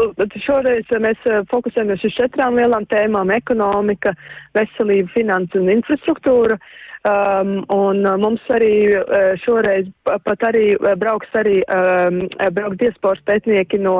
šoreiz 0.45 0.89
mēs 1.03 1.27
eh, 1.27 1.41
fokusējamies 1.51 2.05
uz 2.07 2.15
četrām 2.15 2.55
lielām 2.59 2.87
tēmām- 2.91 3.33
ekonomika, 3.41 4.15
veselība, 4.55 5.11
finanses 5.17 5.59
un 5.59 5.71
infrastruktūra. 5.73 6.59
Um, 7.05 7.59
un 7.69 7.99
uh, 8.01 8.15
mums 8.17 8.41
arī 8.49 8.87
uh, 8.97 9.35
šoreiz 9.43 9.85
pa- 10.07 10.15
pat 10.25 10.41
arī 10.47 10.71
uh, 10.73 10.95
brauks 10.97 11.29
arī 11.37 11.59
um, 11.69 12.23
brauks 12.55 12.79
diasporas 12.81 13.19
pētnieki 13.29 13.77
no, 13.77 13.93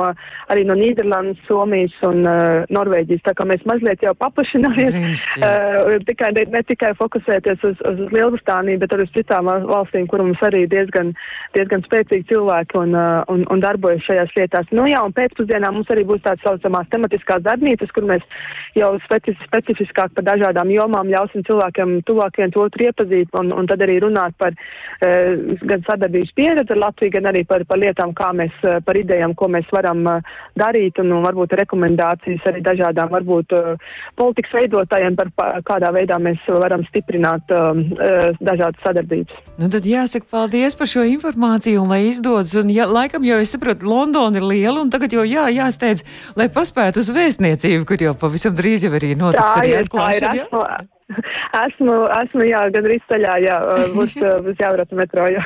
arī 0.50 0.64
no 0.66 0.74
Nīderlandes, 0.74 1.38
Somijas 1.46 1.94
un 2.08 2.24
uh, 2.26 2.64
Norvēģijas. 2.74 3.22
Tā 3.28 3.34
kā 3.38 3.46
mēs 3.46 3.62
mazliet 3.70 4.02
jau 4.02 4.10
paplašināmies, 4.18 5.22
uh, 5.38 5.92
tikai, 6.08 6.32
ne, 6.34 6.46
ne 6.50 6.62
tikai 6.66 6.90
fokusēties 6.98 7.62
uz, 7.70 7.84
uz 7.92 8.00
Lielbritāniju, 8.16 8.80
bet 8.82 8.96
arī 8.96 9.06
uz 9.06 9.14
citām 9.14 9.46
val- 9.52 9.68
valstīm, 9.70 10.08
kur 10.10 10.24
mums 10.26 10.42
arī 10.48 10.64
diezgan, 10.74 11.14
diezgan 11.54 11.86
spēcīgi 11.86 12.26
cilvēki 12.32 12.80
un, 12.82 12.98
uh, 12.98 13.22
un, 13.30 13.46
un 13.54 13.62
darbojas 13.62 14.02
šajās 14.08 14.34
lietās. 14.40 14.66
Nu 14.74 14.88
jā, 14.90 15.04
un 15.06 15.14
pēcpusdienā 15.14 15.70
mums 15.70 15.94
arī 15.94 16.02
būs 16.10 16.24
tāds 16.26 16.42
saucamās 16.42 16.90
tematiskās 16.90 17.46
darbnīcas, 17.46 17.94
kur 17.94 18.10
mēs 18.10 18.26
jau 18.74 18.90
speci 19.06 19.38
specifiskāk 19.46 20.10
par 20.18 20.26
dažādām 20.32 20.74
jomām 20.74 21.14
ļausim 21.14 21.46
cilvēkiem 21.46 22.00
tuvāk 22.10 22.42
viens 22.42 22.58
otru 22.66 22.90
iepazīt 22.96 23.34
un, 23.38 23.52
un 23.52 23.66
tad 23.68 23.82
arī 23.84 24.00
runāt 24.00 24.34
par 24.38 24.52
uh, 24.52 25.56
gan 25.62 25.84
sadarbības 25.86 26.32
pieredzi 26.36 26.72
ar 26.72 26.80
Latviju, 26.80 27.12
gan 27.12 27.28
arī 27.30 27.44
par, 27.46 27.64
par 27.68 27.78
lietām, 27.78 28.14
kā 28.16 28.32
mēs, 28.32 28.52
uh, 28.64 28.80
par 28.84 28.96
idejām, 28.96 29.34
ko 29.34 29.48
mēs 29.48 29.66
varam 29.72 30.04
uh, 30.06 30.20
darīt 30.56 30.98
un, 31.02 31.12
un 31.12 31.24
varbūt 31.24 31.56
rekomendācijas 31.60 32.46
arī 32.50 32.62
dažādām 32.64 33.12
varbūt 33.12 33.52
uh, 33.56 33.76
politikas 34.16 34.56
veidotājiem 34.60 35.16
par 35.16 35.30
pa, 35.36 35.48
kādā 35.66 35.92
veidā 35.92 36.18
mēs 36.18 36.40
varam 36.48 36.84
stiprināt 36.88 37.44
um, 37.52 37.84
uh, 37.96 38.32
dažādas 38.40 38.80
sadarbības. 38.84 39.36
Nu, 39.60 39.70
tad 39.72 39.86
jāsaka 39.88 40.28
paldies 40.30 40.76
par 40.76 40.90
šo 40.90 41.04
informāciju, 41.06 41.84
un 41.84 41.92
lai 41.92 42.06
izdodas. 42.10 42.54
Un, 42.56 42.72
ja, 42.72 42.88
laikam 42.88 43.24
jau 43.26 43.38
es 43.42 43.52
saprotu, 43.54 43.88
Londona 43.88 44.40
ir 44.40 44.46
liela, 44.46 44.80
un 44.82 44.92
tagad 44.92 45.12
jau 45.12 45.24
jā, 45.26 45.48
jāsteidz, 45.54 46.04
lai 46.38 46.48
paspētu 46.52 47.02
uz 47.02 47.12
vēstniecību, 47.14 47.86
kur 47.88 48.08
jau 48.08 48.16
pavisam 48.18 48.56
drīz 48.56 48.86
jau 48.86 48.94
arī 48.96 49.14
notiks 49.18 49.42
Tā 49.42 49.62
arī 49.62 49.74
ir, 49.76 49.90
tā 49.92 50.10
ir. 50.16 50.28
Esmu, 50.46 50.95
esmu, 51.66 51.94
esmu 52.10 52.46
jā, 52.48 52.60
gandrīz 52.74 53.04
ceļā, 53.10 53.34
jā, 53.44 53.56
būs, 53.94 54.16
būs 54.46 54.62
jābrauc 54.62 54.94
metro, 54.98 55.26
jā. 55.30 55.42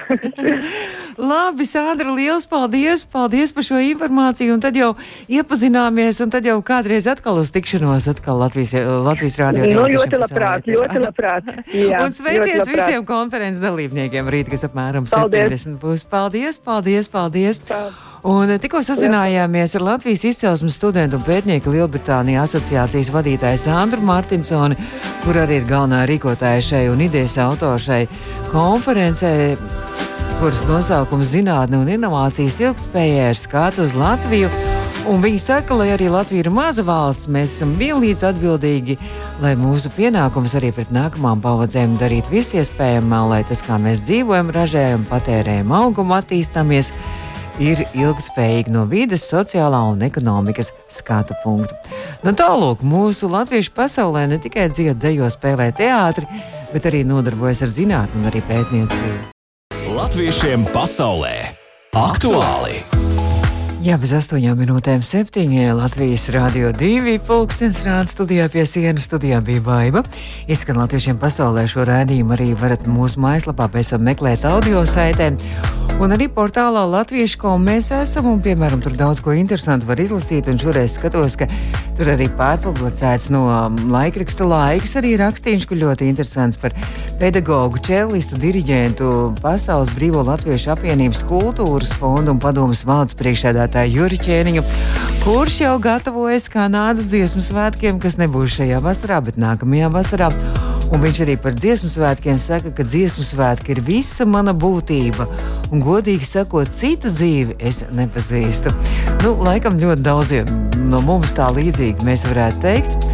Labi, 1.31 1.67
Sandra, 1.69 2.15
liels 2.17 2.49
paldies! 2.49 3.05
Paldies 3.11 3.53
par 3.53 3.67
šo 3.67 3.81
informāciju, 3.85 4.57
un 4.57 4.65
tad 4.65 4.79
jau 4.79 4.93
iepazināmies, 5.29 6.23
un 6.25 6.33
tad 6.33 6.49
jau 6.49 6.57
kādreiz 6.65 7.09
atkal 7.11 7.43
uz 7.43 7.53
tikšanos 7.53 8.09
atkal 8.15 8.41
Latvijas, 8.41 8.73
Latvijas 9.05 9.37
rādio. 9.41 9.67
nu, 9.69 9.87
ļoti 9.97 10.23
labprāt, 10.23 10.71
ļoti 10.71 11.03
labprāt. 11.05 11.51
Jā, 11.91 12.05
un 12.07 12.17
sveiciens 12.17 12.71
visiem 12.71 13.05
konferences 13.09 13.63
dalībniekiem 13.65 14.31
rīt, 14.33 14.53
kas 14.53 14.65
apmēram 14.71 15.09
Paldies. 15.11 15.67
70 15.67 15.83
būs. 15.83 16.07
Paldies, 16.11 16.61
paldies, 16.63 17.13
paldies! 17.13 17.61
Paldies. 17.69 18.10
Un 18.21 18.51
eh, 18.53 18.59
tikko 18.61 18.83
sazinājāmies 18.85 19.79
ar 19.79 19.85
Latvijas 19.87 20.27
izcelsmes 20.29 20.75
studentu 20.77 21.17
un 21.17 21.25
pētnieku 21.25 21.73
Lielbritānija 21.73 22.43
asociācijas 22.45 23.09
vadītāju 23.15 23.61
Sandru 23.63 24.05
Martinsoni, 24.05 24.77
kur 25.25 25.39
arī 25.41 25.63
ir 25.63 25.69
galvenā 25.69 26.03
rīkotāja 26.11 26.61
šai 26.67 26.83
un 26.93 27.01
idejas 27.07 27.39
autora 27.41 27.79
šai 27.81 28.03
konferencē, 28.51 29.33
kuras 30.41 30.67
nosaukums 30.69 31.33
Zinātne 31.33 31.81
un 31.81 31.89
inovācijas 31.97 32.61
ilgspējai 32.67 33.31
ir 33.33 33.41
skatu 33.41 33.89
uz 33.89 33.97
Latviju. 33.97 34.53
Un 35.09 35.23
viņi 35.25 35.41
saka, 35.41 35.73
lai 35.81 35.89
arī 35.95 36.11
Latvija 36.13 36.45
ir 36.45 36.51
maza 36.53 36.85
valsts, 36.85 37.25
mēs 37.33 37.55
esam 37.57 37.73
vienlīdz 37.81 38.27
atbildīgi, 38.29 38.99
lai 39.41 39.55
mūsu 39.57 39.89
pienākums 39.97 40.53
arī 40.61 40.75
pret 40.77 40.93
nākamām 40.93 41.41
paudzēm 41.41 41.97
darīt 41.99 42.29
visu 42.29 42.59
iespējamo, 42.61 43.23
lai 43.33 43.41
tas, 43.49 43.65
kā 43.65 43.81
mēs 43.81 44.05
dzīvojam, 44.05 44.53
ražējam, 44.53 45.09
patērējam, 45.09 45.73
augam, 45.73 46.13
attīstāmies, 46.19 46.93
ir 47.61 47.85
ilgspējīgi 47.93 48.73
no 48.75 48.87
vides, 48.91 49.27
sociālā 49.29 49.83
un 49.93 50.03
ekonomikas 50.07 50.73
skatu 50.91 51.37
punktu. 51.45 51.77
Nu, 52.25 52.35
Tālāk, 52.37 52.85
mūsu 52.87 53.31
latviešu 53.31 53.75
pasaulē 53.77 54.27
ne 54.31 54.41
tikai 54.43 54.71
dziedā, 54.73 54.97
dejo, 54.99 55.29
spēlē 55.31 55.71
teātri, 55.77 56.27
bet 56.73 56.89
arī 56.89 57.05
nodarbojas 57.07 57.65
ar 57.67 57.73
zinātnē 57.73 58.23
un 58.23 58.31
arī 58.33 58.43
pētniecību. 58.49 59.29
Latviešiem 59.97 60.65
pasaulē 60.73 61.35
aktuāli! 61.99 62.81
Jā, 63.81 63.95
bez 63.97 64.11
astoņām 64.13 64.59
minūtēm 64.61 65.01
septiņi 65.01 65.71
Latvijas 65.73 66.27
Rādio 66.35 66.69
2 66.77 67.15
pulkstenis 67.25 67.81
rāda 67.87 68.13
studijā 68.13 68.51
pie 68.53 68.67
sienas. 68.69 69.07
Studijā 69.09 69.41
bija 69.41 69.65
baiva. 69.65 70.05
Izskan 70.53 70.77
latviešiem 70.83 71.17
pasaulē 71.23 71.65
šo 71.65 71.89
rādījumu 71.89 72.37
arī 72.37 72.53
varat 72.61 72.85
mūsu 72.85 73.25
mājaslapā 73.25 73.71
pēc 73.73 73.95
tam 73.95 74.05
meklēt 74.05 74.45
audio 74.45 74.85
saitē. 74.85 75.33
Un 76.01 76.15
arī 76.15 76.31
portālā 76.33 76.81
Latviešu 76.89 77.37
kom 77.43 77.67
mēs 77.69 77.91
esam, 77.93 78.25
un, 78.31 78.39
piemēram, 78.41 78.81
tur 78.81 78.95
daudz 78.97 79.19
ko 79.21 79.35
interesantu 79.37 79.85
var 79.91 80.01
izlasīt. 80.01 80.47
Un 80.49 80.57
šoreiz 80.57 80.95
skatos, 80.97 81.35
ka 81.37 81.45
tur 81.99 82.09
arī 82.15 82.25
pārpublicēts 82.39 83.29
no 83.35 83.43
um, 83.53 83.77
laikraksta 83.93 84.47
laiks 84.49 84.97
arī 84.97 85.11
rakstīns, 85.21 85.67
kur 85.69 85.77
ļoti 85.77 86.09
interesants 86.09 86.57
par 86.63 86.73
pedagogu, 87.21 87.83
čelistu, 87.85 88.41
diriģentu, 88.41 89.11
Pasaules 89.43 89.93
Brīvo 89.99 90.25
Latviešu 90.25 90.73
apvienības 90.73 91.21
kultūras 91.29 91.93
fondu 92.01 92.33
un 92.33 92.41
padomus 92.41 92.81
valdes 92.89 93.19
priekšsēdētāju 93.21 94.01
Juri 94.01 94.23
Čēniņu, 94.25 94.65
kurš 95.27 95.61
jau 95.67 95.77
gatavojas 95.85 96.49
kā 96.49 96.65
nādas 96.73 97.13
dziesmu 97.13 97.45
svētkiem, 97.45 98.01
kas 98.01 98.17
nebūs 98.17 98.57
šajā 98.57 98.81
vasarā, 98.89 99.21
bet 99.29 99.37
nākamajā 99.37 99.93
vasarā. 99.93 100.33
Un 100.91 101.05
viņš 101.05 101.21
arī 101.23 101.37
par 101.39 101.55
dziesmu 101.55 101.91
svētkiem 101.93 102.39
saka, 102.43 102.73
ka 102.75 102.87
dziesmu 102.87 103.23
svētki 103.27 103.77
ir 103.77 103.83
visa 103.87 104.27
mana 104.27 104.55
būtība. 104.57 105.29
Un, 105.71 105.85
godīgi 105.85 106.27
sakot, 106.27 106.73
citu 106.75 107.13
dzīvi 107.15 107.61
es 107.63 107.85
nepazīstu. 107.95 108.75
Nu, 109.23 109.37
laikam 109.47 109.79
ļoti 109.79 110.07
daudziem 110.07 110.51
no 110.91 111.01
mums 111.07 111.35
tā 111.37 111.47
līdzīgi 111.55 112.07
mēs 112.07 112.27
varētu 112.29 112.63
teikt. 112.65 113.09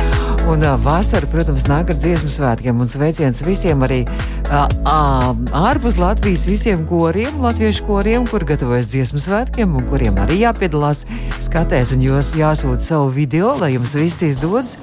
Un 0.47 0.63
uh, 0.63 0.77
vasara, 0.79 1.27
protams, 1.27 1.65
nāk 1.67 1.91
ar 1.91 1.97
dziesmu 1.99 2.31
svētkiem 2.31 2.79
un 2.79 2.91
sveiciens 2.91 3.43
visiem 3.43 3.81
arī 3.83 4.05
uh, 4.07 4.69
uh, 4.87 5.33
ārpus 5.59 5.99
Latvijas 5.99 6.47
visiem 6.47 6.85
koriem, 6.87 7.41
latviešu 7.43 7.87
koriem, 7.89 8.29
kur 8.31 8.47
gatavojas 8.47 8.87
dziesmu 8.93 9.19
svētkiem 9.25 9.75
un 9.75 9.89
kuriem 9.91 10.21
arī 10.23 10.39
jāpiedalās 10.45 11.03
skatēs 11.43 11.97
un 11.97 12.07
jūs 12.07 12.31
jāsūta 12.39 12.93
savu 12.93 13.11
video, 13.19 13.57
lai 13.59 13.75
jums 13.75 13.97
viss 13.99 14.23
izdodas. 14.29 14.77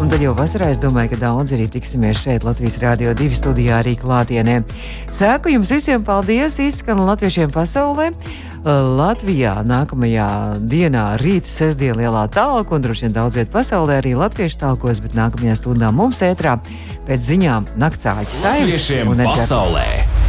Un 0.00 0.08
jau 0.16 0.30
vasarā 0.32 0.70
es 0.72 0.78
domāju, 0.80 1.10
ka 1.12 1.16
daudz 1.20 1.52
arī 1.52 1.66
tiksimies 1.68 2.22
šeit 2.22 2.44
Latvijas 2.46 2.78
Rādio 2.80 3.12
2 3.12 3.34
studijā 3.36 3.82
arī 3.82 3.92
klātienē. 4.00 4.62
Sēku 5.12 5.52
jums 5.52 5.68
visiem 5.74 6.06
paldies, 6.06 6.56
izskan 6.56 7.02
latviešiem 7.04 7.52
pasaulē. 7.52 8.08
Latvijā 8.64 9.58
nākamajā 9.68 10.30
dienā 10.72 11.04
rīta 11.20 11.52
sestdiena 11.52 12.00
lielā 12.00 12.24
talka 12.32 12.76
un 12.76 12.86
droši 12.86 13.08
vien 13.08 13.18
daudz 13.18 13.36
viet 13.40 13.52
pasaulē 13.52 14.00
arī 14.00 14.14
latviešu 14.16 14.62
talkos, 14.64 15.02
bet 15.04 15.20
nākamajā 15.20 15.58
stundā 15.60 15.92
mums 15.92 16.24
ētrā 16.24 16.56
pēc 17.04 17.28
ziņām 17.32 17.68
naktsāķis 17.80 18.40
saimnes 18.40 18.88
Latviešiem 18.88 19.14
pasaulē! 19.28 20.19